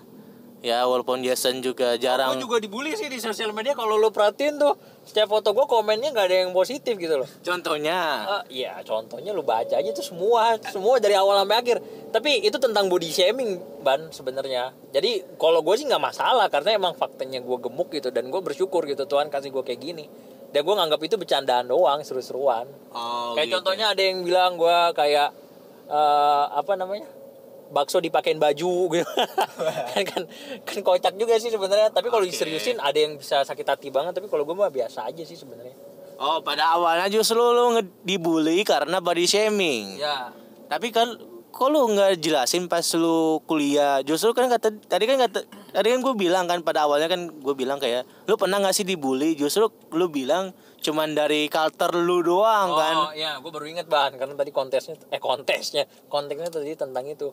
Ya 0.62 0.86
walaupun 0.86 1.26
Jason 1.26 1.58
juga 1.58 1.98
jarang 1.98 2.38
Gue 2.38 2.46
juga 2.46 2.56
dibully 2.62 2.96
sih 2.96 3.12
di 3.12 3.20
sosial 3.20 3.52
media. 3.52 3.76
Kalau 3.76 4.00
lo 4.00 4.08
perhatiin 4.08 4.56
tuh 4.56 4.78
setiap 5.02 5.34
foto 5.34 5.50
gue 5.50 5.66
komennya 5.66 6.14
nggak 6.14 6.26
ada 6.30 6.36
yang 6.46 6.54
positif 6.54 6.94
gitu 6.94 7.18
loh. 7.18 7.28
contohnya 7.42 7.98
Ah, 8.22 8.42
Iya 8.46 8.78
contohnya 8.86 9.34
lu 9.34 9.42
baca 9.42 9.74
aja 9.74 9.90
tuh 9.90 10.06
semua 10.06 10.54
semua 10.70 11.02
dari 11.02 11.18
awal 11.18 11.42
sampai 11.42 11.58
akhir. 11.58 11.78
Tapi 12.14 12.46
itu 12.46 12.54
tentang 12.62 12.86
body 12.86 13.10
shaming 13.10 13.58
ban 13.82 14.14
sebenarnya. 14.14 14.70
Jadi 14.94 15.36
kalau 15.42 15.58
gue 15.66 15.74
sih 15.74 15.90
nggak 15.90 15.98
masalah 16.00 16.46
karena 16.46 16.78
emang 16.78 16.94
faktanya 16.94 17.42
gue 17.42 17.58
gemuk 17.58 17.90
gitu 17.90 18.14
dan 18.14 18.30
gue 18.30 18.38
bersyukur 18.38 18.86
gitu 18.86 19.02
Tuhan 19.10 19.26
kasih 19.26 19.50
gue 19.50 19.62
kayak 19.66 19.80
gini. 19.82 20.06
Dan 20.54 20.62
gue 20.62 20.74
nganggap 20.76 21.00
itu 21.02 21.16
bercandaan 21.18 21.66
doang 21.66 22.04
seru-seruan. 22.04 22.68
oh, 22.92 23.32
kayak 23.34 23.48
gitu. 23.50 23.58
contohnya 23.58 23.90
ada 23.90 24.02
yang 24.04 24.22
bilang 24.22 24.54
gue 24.54 24.78
kayak 24.94 25.32
eh, 25.90 26.44
apa 26.52 26.72
namanya 26.78 27.08
bakso 27.72 27.98
dipakein 27.98 28.36
baju 28.36 28.92
gitu 28.92 29.08
kan 29.96 30.02
kan 30.04 30.22
kan 30.62 30.78
kocak 30.84 31.16
juga 31.16 31.40
sih 31.40 31.48
sebenarnya 31.48 31.88
tapi 31.90 32.12
kalau 32.12 32.22
Oke. 32.22 32.30
diseriusin 32.30 32.78
ada 32.78 32.98
yang 33.00 33.16
bisa 33.16 33.42
sakit 33.42 33.64
hati 33.64 33.88
banget 33.88 34.12
tapi 34.12 34.28
kalau 34.28 34.44
gue 34.44 34.52
mah 34.52 34.68
biasa 34.68 35.08
aja 35.08 35.24
sih 35.24 35.34
sebenarnya 35.34 35.74
oh 36.20 36.44
pada 36.44 36.76
awalnya 36.76 37.08
justru 37.08 37.40
lu 37.40 37.80
dibully 38.04 38.62
karena 38.62 39.00
body 39.00 39.24
shaming 39.24 39.96
ya 39.96 40.30
Tapi 40.72 40.88
kan 40.88 41.04
kok 41.52 41.68
lu 41.68 41.84
nggak 41.84 42.16
jelasin 42.16 42.64
pas 42.64 42.82
lu 42.96 43.44
kuliah? 43.44 44.00
Justru 44.00 44.32
kan 44.32 44.48
kata 44.48 44.72
tadi 44.88 45.04
kan 45.04 45.20
kata 45.20 45.44
tadi 45.76 45.92
kan 45.92 46.00
gue 46.00 46.14
bilang 46.16 46.48
kan 46.48 46.64
pada 46.64 46.88
awalnya 46.88 47.12
kan 47.12 47.28
gue 47.28 47.54
bilang 47.54 47.76
kayak 47.76 48.08
lu 48.24 48.40
pernah 48.40 48.56
nggak 48.56 48.72
sih 48.72 48.88
dibully? 48.88 49.36
Justru 49.36 49.68
lu 49.92 50.08
bilang 50.08 50.56
cuman 50.80 51.12
dari 51.12 51.52
culture 51.52 51.92
lu 51.92 52.24
doang 52.24 52.72
kan. 52.72 52.96
Oh 52.96 53.12
ya, 53.12 53.36
gue 53.38 53.50
baru 53.52 53.68
inget 53.68 53.86
bahan 53.86 54.16
karena 54.16 54.34
tadi 54.34 54.50
kontesnya, 54.50 54.96
eh 55.12 55.20
kontesnya, 55.20 55.84
konteksnya 56.08 56.50
tadi 56.50 56.72
tentang 56.72 57.04
itu. 57.04 57.28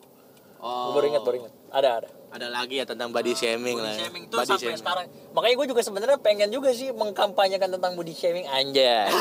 Oh. 0.60 0.92
Gue 0.92 1.00
baru 1.00 1.06
inget, 1.08 1.22
baru 1.24 1.36
inget. 1.40 1.52
Ada, 1.72 1.88
ada. 2.04 2.08
Ada 2.30 2.46
lagi 2.46 2.78
ya 2.78 2.84
tentang 2.86 3.10
body 3.10 3.32
shaming 3.32 3.80
lah. 3.80 3.90
Body 3.90 3.96
ya. 3.96 4.00
shaming 4.06 4.24
tuh 4.28 4.38
Body 4.38 4.50
sampai 4.52 4.62
shaming. 4.62 4.80
sekarang. 4.84 5.06
Makanya 5.34 5.54
gue 5.56 5.66
juga 5.72 5.82
sebenarnya 5.82 6.18
pengen 6.20 6.48
juga 6.52 6.70
sih 6.70 6.88
mengkampanyekan 6.94 7.68
tentang 7.74 7.92
body 7.98 8.14
shaming 8.14 8.46
anjay. 8.46 9.08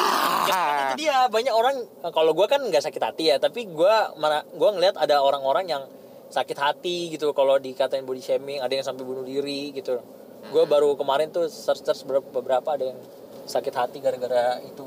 Ya, 0.50 0.66
itu 0.90 1.06
dia 1.06 1.18
banyak 1.30 1.54
orang 1.54 1.86
kalau 2.10 2.34
gue 2.34 2.48
kan 2.50 2.58
nggak 2.58 2.82
sakit 2.82 3.02
hati 3.06 3.30
ya, 3.30 3.38
tapi 3.38 3.70
gue 3.70 3.96
mana 4.18 4.42
gue 4.50 4.70
ngeliat 4.74 4.98
ada 4.98 5.22
orang-orang 5.22 5.70
yang 5.70 5.86
sakit 6.34 6.58
hati 6.58 7.14
gitu 7.14 7.38
kalau 7.38 7.62
dikatain 7.62 8.02
body 8.02 8.18
shaming, 8.18 8.58
ada 8.58 8.74
yang 8.74 8.82
sampai 8.82 9.06
bunuh 9.06 9.22
diri 9.22 9.70
gitu. 9.78 10.02
Gue 10.50 10.66
baru 10.66 10.98
kemarin 10.98 11.30
tuh 11.30 11.46
search 11.54 11.86
search 11.86 12.02
beberapa 12.34 12.66
ada 12.66 12.82
yang 12.82 12.98
sakit 13.46 13.74
hati 13.78 13.98
gara-gara 14.02 14.58
itu. 14.66 14.86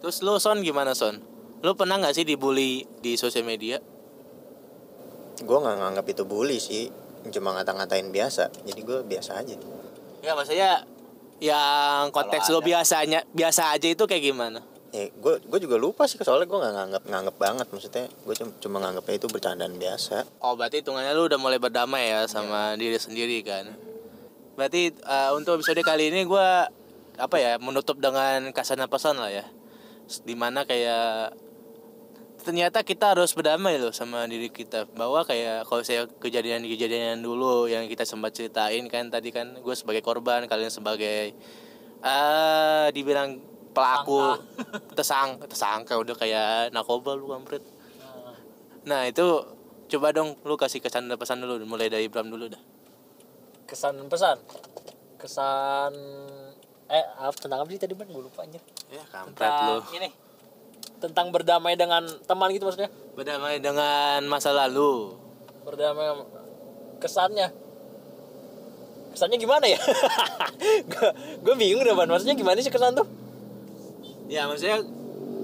Terus 0.00 0.24
lu 0.24 0.40
Son 0.40 0.60
gimana 0.64 0.96
Son? 0.96 1.20
Lu 1.60 1.76
pernah 1.76 2.00
nggak 2.00 2.16
sih 2.16 2.24
dibully 2.24 2.88
di 3.04 3.20
sosial 3.20 3.44
media? 3.44 3.76
Gue 5.42 5.58
nggak 5.58 5.76
nganggap 5.78 6.06
itu 6.10 6.22
bully 6.26 6.58
sih, 6.58 6.90
cuma 7.30 7.54
ngata-ngatain 7.54 8.10
biasa. 8.10 8.50
Jadi 8.66 8.80
gue 8.82 8.98
biasa 9.06 9.30
aja. 9.38 9.54
Ya 10.22 10.32
maksudnya 10.34 10.82
yang 11.38 12.10
konteks 12.10 12.50
ada. 12.50 12.58
biasanya 12.58 13.22
biasa 13.30 13.74
aja 13.74 13.86
itu 13.86 14.04
kayak 14.06 14.24
gimana? 14.34 14.58
Eh, 14.90 15.12
gue 15.14 15.38
gue 15.44 15.58
juga 15.60 15.76
lupa 15.76 16.08
sih 16.08 16.16
soalnya 16.18 16.48
gue 16.48 16.58
nggak 16.58 16.74
nganggap 16.74 17.02
nganggap 17.06 17.36
banget 17.36 17.66
maksudnya 17.68 18.06
gue 18.08 18.34
cuma, 18.34 18.50
cuma 18.58 18.76
nganggapnya 18.80 19.14
itu 19.20 19.28
bercandaan 19.28 19.74
biasa. 19.76 20.16
Oh 20.42 20.56
berarti 20.58 20.80
hitungannya 20.82 21.12
lu 21.14 21.28
udah 21.28 21.38
mulai 21.38 21.60
berdamai 21.60 22.10
ya 22.10 22.24
sama 22.26 22.74
diri 22.74 22.96
sendiri 22.98 23.44
kan. 23.44 23.68
Berarti 24.58 24.90
eh, 24.90 25.30
untuk 25.38 25.62
episode 25.62 25.78
kali 25.86 26.10
ini 26.10 26.26
gua 26.26 26.66
apa 27.14 27.36
ya 27.38 27.62
menutup 27.62 28.02
dengan 28.02 28.50
kasana 28.50 28.90
pesan 28.90 29.22
lah 29.22 29.30
ya. 29.30 29.46
Di 30.08 30.34
mana 30.34 30.66
kayak 30.66 31.36
ternyata 32.48 32.80
kita 32.80 33.12
harus 33.12 33.36
berdamai 33.36 33.76
loh 33.76 33.92
sama 33.92 34.24
diri 34.24 34.48
kita. 34.48 34.88
Bahwa 34.96 35.20
kayak 35.20 35.68
kalau 35.68 35.84
saya 35.84 36.08
kejadian-kejadian 36.08 37.20
dulu 37.20 37.68
yang 37.68 37.84
kita 37.92 38.08
sempat 38.08 38.32
ceritain 38.32 38.88
kan 38.88 39.12
tadi 39.12 39.28
kan 39.28 39.60
gue 39.60 39.74
sebagai 39.76 40.00
korban 40.00 40.48
kalian 40.48 40.72
sebagai 40.72 41.36
ah 42.00 42.88
dibilang 42.88 43.36
pelaku 43.76 44.40
tersang 44.96 45.36
tersangka 45.44 46.00
udah 46.00 46.16
kayak 46.16 46.72
narkoba 46.72 47.12
lu 47.12 47.36
kampret. 47.36 47.60
Nah 48.88 49.04
itu 49.04 49.44
coba 49.92 50.16
dong 50.16 50.40
lu 50.48 50.56
kasih 50.56 50.80
kesan 50.80 51.04
dan 51.04 51.20
pesan 51.20 51.44
dulu 51.44 51.60
mulai 51.68 51.92
dari 51.92 52.08
Bram 52.08 52.32
dulu 52.32 52.48
dah. 52.48 52.62
Kesan 53.68 54.00
pesan? 54.08 54.40
Kesan 55.20 55.92
eh 56.88 57.04
apa 57.20 57.36
tentang 57.36 57.60
apa 57.60 57.68
sih 57.68 57.76
tadi 57.76 57.92
ban 57.92 58.08
gue 58.08 58.24
lupa 58.24 58.40
anjir. 58.40 58.64
Ya 58.88 59.04
kampret 59.12 59.36
lu. 59.68 59.84
tentang 59.84 60.00
ini 60.00 60.27
tentang 60.98 61.30
berdamai 61.30 61.78
dengan 61.78 62.04
teman 62.26 62.50
gitu 62.50 62.66
maksudnya? 62.66 62.90
Berdamai 63.14 63.62
dengan 63.62 64.22
masa 64.26 64.50
lalu. 64.50 65.14
Berdamai 65.62 66.26
kesannya. 66.98 67.50
Kesannya 69.14 69.38
gimana 69.38 69.66
ya? 69.66 69.80
Gue 71.44 71.54
bingung 71.54 71.82
deh 71.82 71.94
ban 71.94 72.10
maksudnya 72.10 72.34
gimana 72.34 72.58
sih 72.60 72.70
kesan 72.70 72.98
tuh? 72.98 73.06
Ya 74.28 74.44
maksudnya 74.50 74.84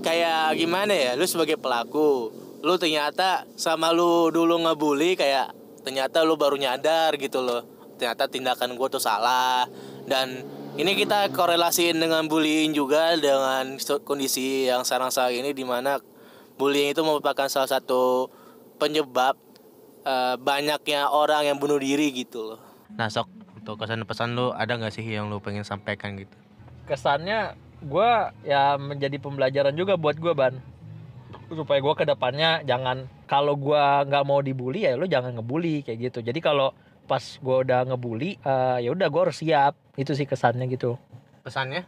kayak 0.04 0.58
gimana 0.58 0.92
ya? 0.92 1.10
Lu 1.16 1.24
sebagai 1.24 1.56
pelaku 1.56 2.30
Lu 2.64 2.80
ternyata 2.80 3.44
sama 3.60 3.92
lu 3.92 4.28
dulu 4.28 4.60
ngebully 4.60 5.16
kayak 5.16 5.52
Ternyata 5.84 6.24
lu 6.24 6.40
baru 6.40 6.56
nyadar 6.56 7.12
gitu 7.20 7.44
loh. 7.44 7.60
Ternyata 8.00 8.24
tindakan 8.28 8.72
gue 8.76 8.88
tuh 8.88 9.02
salah 9.02 9.68
Dan 10.04 10.44
ini 10.74 10.92
kita 10.98 11.30
korelasiin 11.30 12.02
dengan 12.02 12.26
bullying 12.26 12.74
juga 12.74 13.14
Dengan 13.14 13.78
kondisi 14.02 14.66
yang 14.66 14.82
sekarang 14.82 15.14
saat 15.14 15.34
ini 15.34 15.54
Di 15.54 15.62
mana 15.62 16.02
bullying 16.58 16.90
itu 16.90 17.02
merupakan 17.06 17.46
salah 17.46 17.70
satu 17.70 18.30
penyebab 18.78 19.38
eh, 20.02 20.34
Banyaknya 20.38 21.10
orang 21.10 21.46
yang 21.46 21.56
bunuh 21.58 21.78
diri 21.78 22.10
gitu 22.10 22.54
loh. 22.54 22.60
Nah 22.94 23.06
sok 23.10 23.30
untuk 23.64 23.80
kesan 23.80 24.04
pesan 24.04 24.36
lu 24.36 24.52
ada 24.52 24.76
gak 24.76 24.92
sih 24.92 25.06
yang 25.06 25.32
lu 25.32 25.40
pengen 25.40 25.64
sampaikan 25.64 26.20
gitu? 26.20 26.36
Kesannya 26.84 27.56
gue 27.80 28.10
ya 28.44 28.76
menjadi 28.76 29.16
pembelajaran 29.16 29.72
juga 29.72 29.96
buat 29.96 30.20
gue 30.20 30.34
ban. 30.36 30.58
Supaya 31.48 31.80
gue 31.80 31.94
ke 31.96 32.04
depannya 32.04 32.60
jangan 32.68 33.08
kalau 33.24 33.56
gue 33.56 33.80
nggak 33.80 34.24
mau 34.28 34.44
dibully 34.44 34.84
ya 34.84 35.00
lo 35.00 35.08
jangan 35.08 35.40
ngebully 35.40 35.80
kayak 35.80 36.12
gitu. 36.12 36.18
Jadi 36.20 36.44
kalau 36.44 36.76
pas 37.08 37.20
gue 37.20 37.56
udah 37.64 37.88
ngebully 37.88 38.36
eh, 38.36 38.78
ya 38.84 38.90
udah 38.92 39.08
gue 39.08 39.20
harus 39.24 39.38
siap 39.40 39.83
itu 39.94 40.12
sih 40.12 40.26
kesannya 40.26 40.66
gitu 40.70 40.98
Pesannya? 41.44 41.84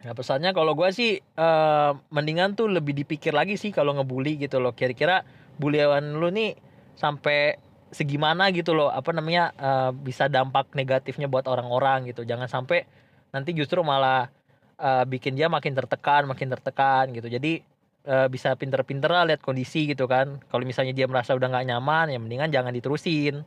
Nah 0.00 0.12
pesannya 0.16 0.56
kalau 0.56 0.72
gue 0.72 0.88
sih 0.88 1.20
eh, 1.20 1.90
mendingan 2.08 2.56
tuh 2.56 2.72
lebih 2.72 2.96
dipikir 2.96 3.36
lagi 3.36 3.60
sih 3.60 3.68
kalau 3.70 3.92
ngebully 3.92 4.40
gitu 4.40 4.56
loh. 4.56 4.72
Kira-kira 4.72 5.20
bulian 5.60 6.16
lu 6.16 6.32
nih 6.32 6.56
sampai 6.96 7.60
segimana 7.92 8.48
gitu 8.56 8.72
loh. 8.72 8.88
Apa 8.88 9.12
namanya 9.12 9.52
eh, 9.56 9.90
bisa 9.92 10.32
dampak 10.32 10.72
negatifnya 10.72 11.28
buat 11.28 11.44
orang-orang 11.44 12.08
gitu. 12.08 12.24
Jangan 12.24 12.48
sampai 12.48 12.88
nanti 13.36 13.52
justru 13.52 13.84
malah 13.84 14.32
eh, 14.80 15.04
bikin 15.04 15.36
dia 15.36 15.52
makin 15.52 15.76
tertekan, 15.76 16.24
makin 16.24 16.48
tertekan 16.48 17.12
gitu. 17.12 17.28
Jadi 17.28 17.60
eh, 18.08 18.26
bisa 18.32 18.56
pinter-pinter 18.56 19.12
lah 19.12 19.28
lihat 19.28 19.44
kondisi 19.44 19.92
gitu 19.92 20.08
kan. 20.08 20.40
Kalau 20.48 20.64
misalnya 20.64 20.96
dia 20.96 21.04
merasa 21.04 21.36
udah 21.36 21.52
nggak 21.52 21.66
nyaman 21.68 22.16
ya 22.16 22.18
mendingan 22.20 22.48
jangan 22.48 22.72
diterusin. 22.72 23.44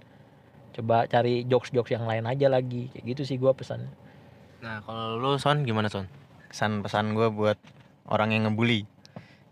Coba 0.72 1.06
cari 1.06 1.44
jokes-jokes 1.44 1.90
yang 1.90 2.04
lain 2.04 2.24
aja 2.24 2.48
lagi. 2.48 2.88
Kayak 2.90 3.06
gitu 3.10 3.22
sih 3.26 3.36
gue 3.36 3.50
pesan. 3.50 3.90
Nah 4.60 4.82
kalau 4.82 5.16
lu 5.16 5.36
Son 5.36 5.62
gimana 5.62 5.88
Son? 5.88 6.06
kesan 6.48 6.82
pesan 6.82 7.14
gue 7.14 7.30
buat 7.30 7.62
orang 8.06 8.34
yang 8.34 8.50
ngebully 8.50 8.90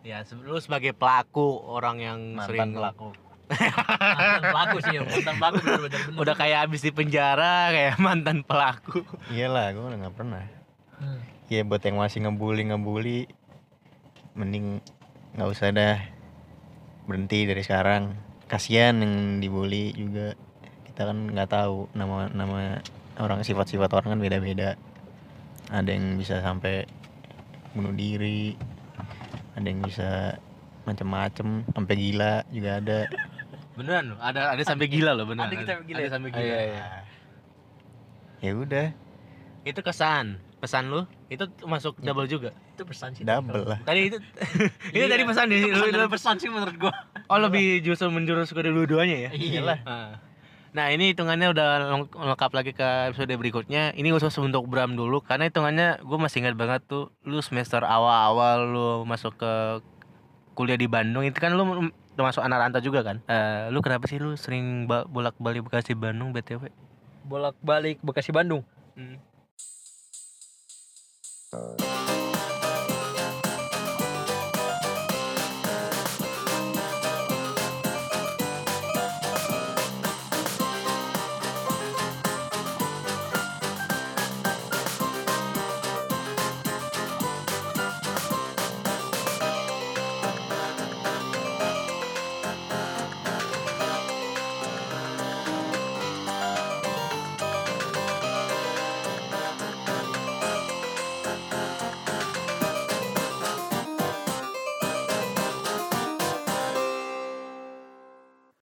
Ya, 0.02 0.26
lu 0.40 0.58
sebagai 0.58 0.92
pelaku 0.92 1.46
orang 1.62 1.98
yang 1.98 2.20
sering 2.42 2.74
mantan 2.74 2.74
pelaku 2.74 3.08
mantan 3.48 4.44
pelaku 4.44 4.78
sih 4.82 4.96
mantan 4.98 5.36
pelaku 5.36 5.58
bener-bener 5.62 6.02
bener. 6.02 6.18
udah 6.18 6.34
kayak 6.34 6.60
habis 6.64 6.82
di 6.82 6.90
penjara 6.90 7.70
kayak 7.70 7.96
mantan 8.02 8.42
pelaku. 8.42 9.06
iyalah 9.30 9.70
gue 9.70 9.84
udah 9.84 10.00
nggak 10.00 10.16
pernah 10.16 10.44
Hmm. 10.98 11.22
ya 11.46 11.62
buat 11.62 11.80
yang 11.80 12.02
masih 12.02 12.26
ngebully 12.26 12.66
ngebully 12.66 13.20
mending 14.34 14.82
nggak 15.32 15.48
usah 15.48 15.70
dah 15.70 16.02
berhenti 17.06 17.46
dari 17.46 17.62
sekarang 17.62 18.18
kasihan 18.46 18.98
yang 18.98 19.14
dibully 19.38 19.94
juga 19.94 20.34
kita 20.98 21.14
kan 21.14 21.30
nggak 21.30 21.46
tahu 21.46 21.86
nama 21.94 22.26
nama 22.34 22.82
orang 23.22 23.46
sifat-sifat 23.46 23.86
orang 23.94 24.18
kan 24.18 24.20
beda-beda 24.20 24.74
ada 25.70 25.86
yang 25.86 26.18
bisa 26.18 26.42
sampai 26.42 26.90
bunuh 27.78 27.94
diri 27.94 28.58
ada 29.54 29.62
yang 29.62 29.86
bisa 29.86 30.42
macem-macem 30.90 31.62
sampai 31.70 31.94
gila 31.94 32.42
juga 32.50 32.82
ada 32.82 33.00
Beneran 33.78 34.10
loh, 34.10 34.18
ada 34.18 34.58
ada 34.58 34.64
sampai 34.66 34.90
gila 34.90 35.14
loh 35.14 35.30
beneran. 35.30 35.54
Ada 35.54 35.56
kita 35.62 35.70
sampai 35.70 35.86
gila 35.86 35.98
Ada 36.02 36.02
ya? 36.02 36.10
sampai 36.10 36.30
Ah, 36.30 36.34
gila. 36.34 36.46
iya, 36.50 36.58
iya. 36.66 36.86
ya 38.42 38.52
udah 38.58 38.88
Itu 39.62 39.80
kesan, 39.86 40.26
pesan 40.58 40.84
lu 40.90 41.06
itu 41.30 41.46
masuk 41.62 41.94
double 42.02 42.26
juga. 42.26 42.58
itu 42.74 42.82
pesan 42.82 43.14
sih 43.14 43.22
double 43.22 43.70
lah 43.70 43.78
Tadi 43.86 44.10
itu 44.10 44.18
itu 44.98 44.98
Iya, 44.98 45.06
tadi 45.06 45.24
pesan 45.30 45.46
di 45.46 45.62
itu 45.62 45.70
lu, 45.70 45.94
pesan, 45.94 46.10
pesan 46.10 46.36
sih 46.42 46.50
menurut 46.50 46.74
gua 46.82 46.94
Oh 47.30 47.38
lebih 47.38 47.86
justru 47.86 48.10
menjurus 48.10 48.50
ke 48.50 48.66
dua-duanya 48.66 49.30
ya? 49.30 49.32
Iyalah. 49.38 50.26
Ah. 50.78 50.80
Nah 50.80 50.88
ini 50.90 51.10
hitungannya 51.10 51.50
udah 51.50 51.68
leng- 51.90 52.14
lengkap 52.14 52.52
lagi 52.54 52.72
ke 52.72 52.86
episode 53.08 53.34
berikutnya 53.34 53.92
Ini 53.92 54.12
khusus 54.12 54.38
untuk 54.38 54.66
Bram 54.66 54.94
dulu 54.94 55.20
Karena 55.20 55.46
hitungannya 55.46 55.98
gue 56.00 56.18
masih 56.18 56.40
ingat 56.40 56.54
banget 56.54 56.86
tuh 56.86 57.10
Lu 57.24 57.42
semester 57.42 57.82
awal-awal 57.82 58.58
lu 58.64 58.88
masuk 59.04 59.34
ke 59.36 59.54
kuliah 60.54 60.76
di 60.76 60.86
Bandung 60.86 61.24
Itu 61.24 61.38
kan 61.38 61.52
lu 61.52 61.66
termasuk 62.14 62.40
anak 62.40 62.62
rantau 62.62 62.80
juga 62.80 63.02
kan 63.02 63.18
Eh, 63.24 63.70
Lu 63.70 63.82
kenapa 63.82 64.06
sih 64.06 64.18
lu 64.18 64.34
sering 64.34 64.86
ba- 64.86 65.06
bolak-balik 65.06 65.66
Bekasi 65.66 65.94
Bandung 65.94 66.30
BTW? 66.30 66.70
bolak 67.24 67.58
balik 67.60 67.98
Bekasi 68.00 68.30
Bandung 68.30 68.62
Hmm. 68.94 69.18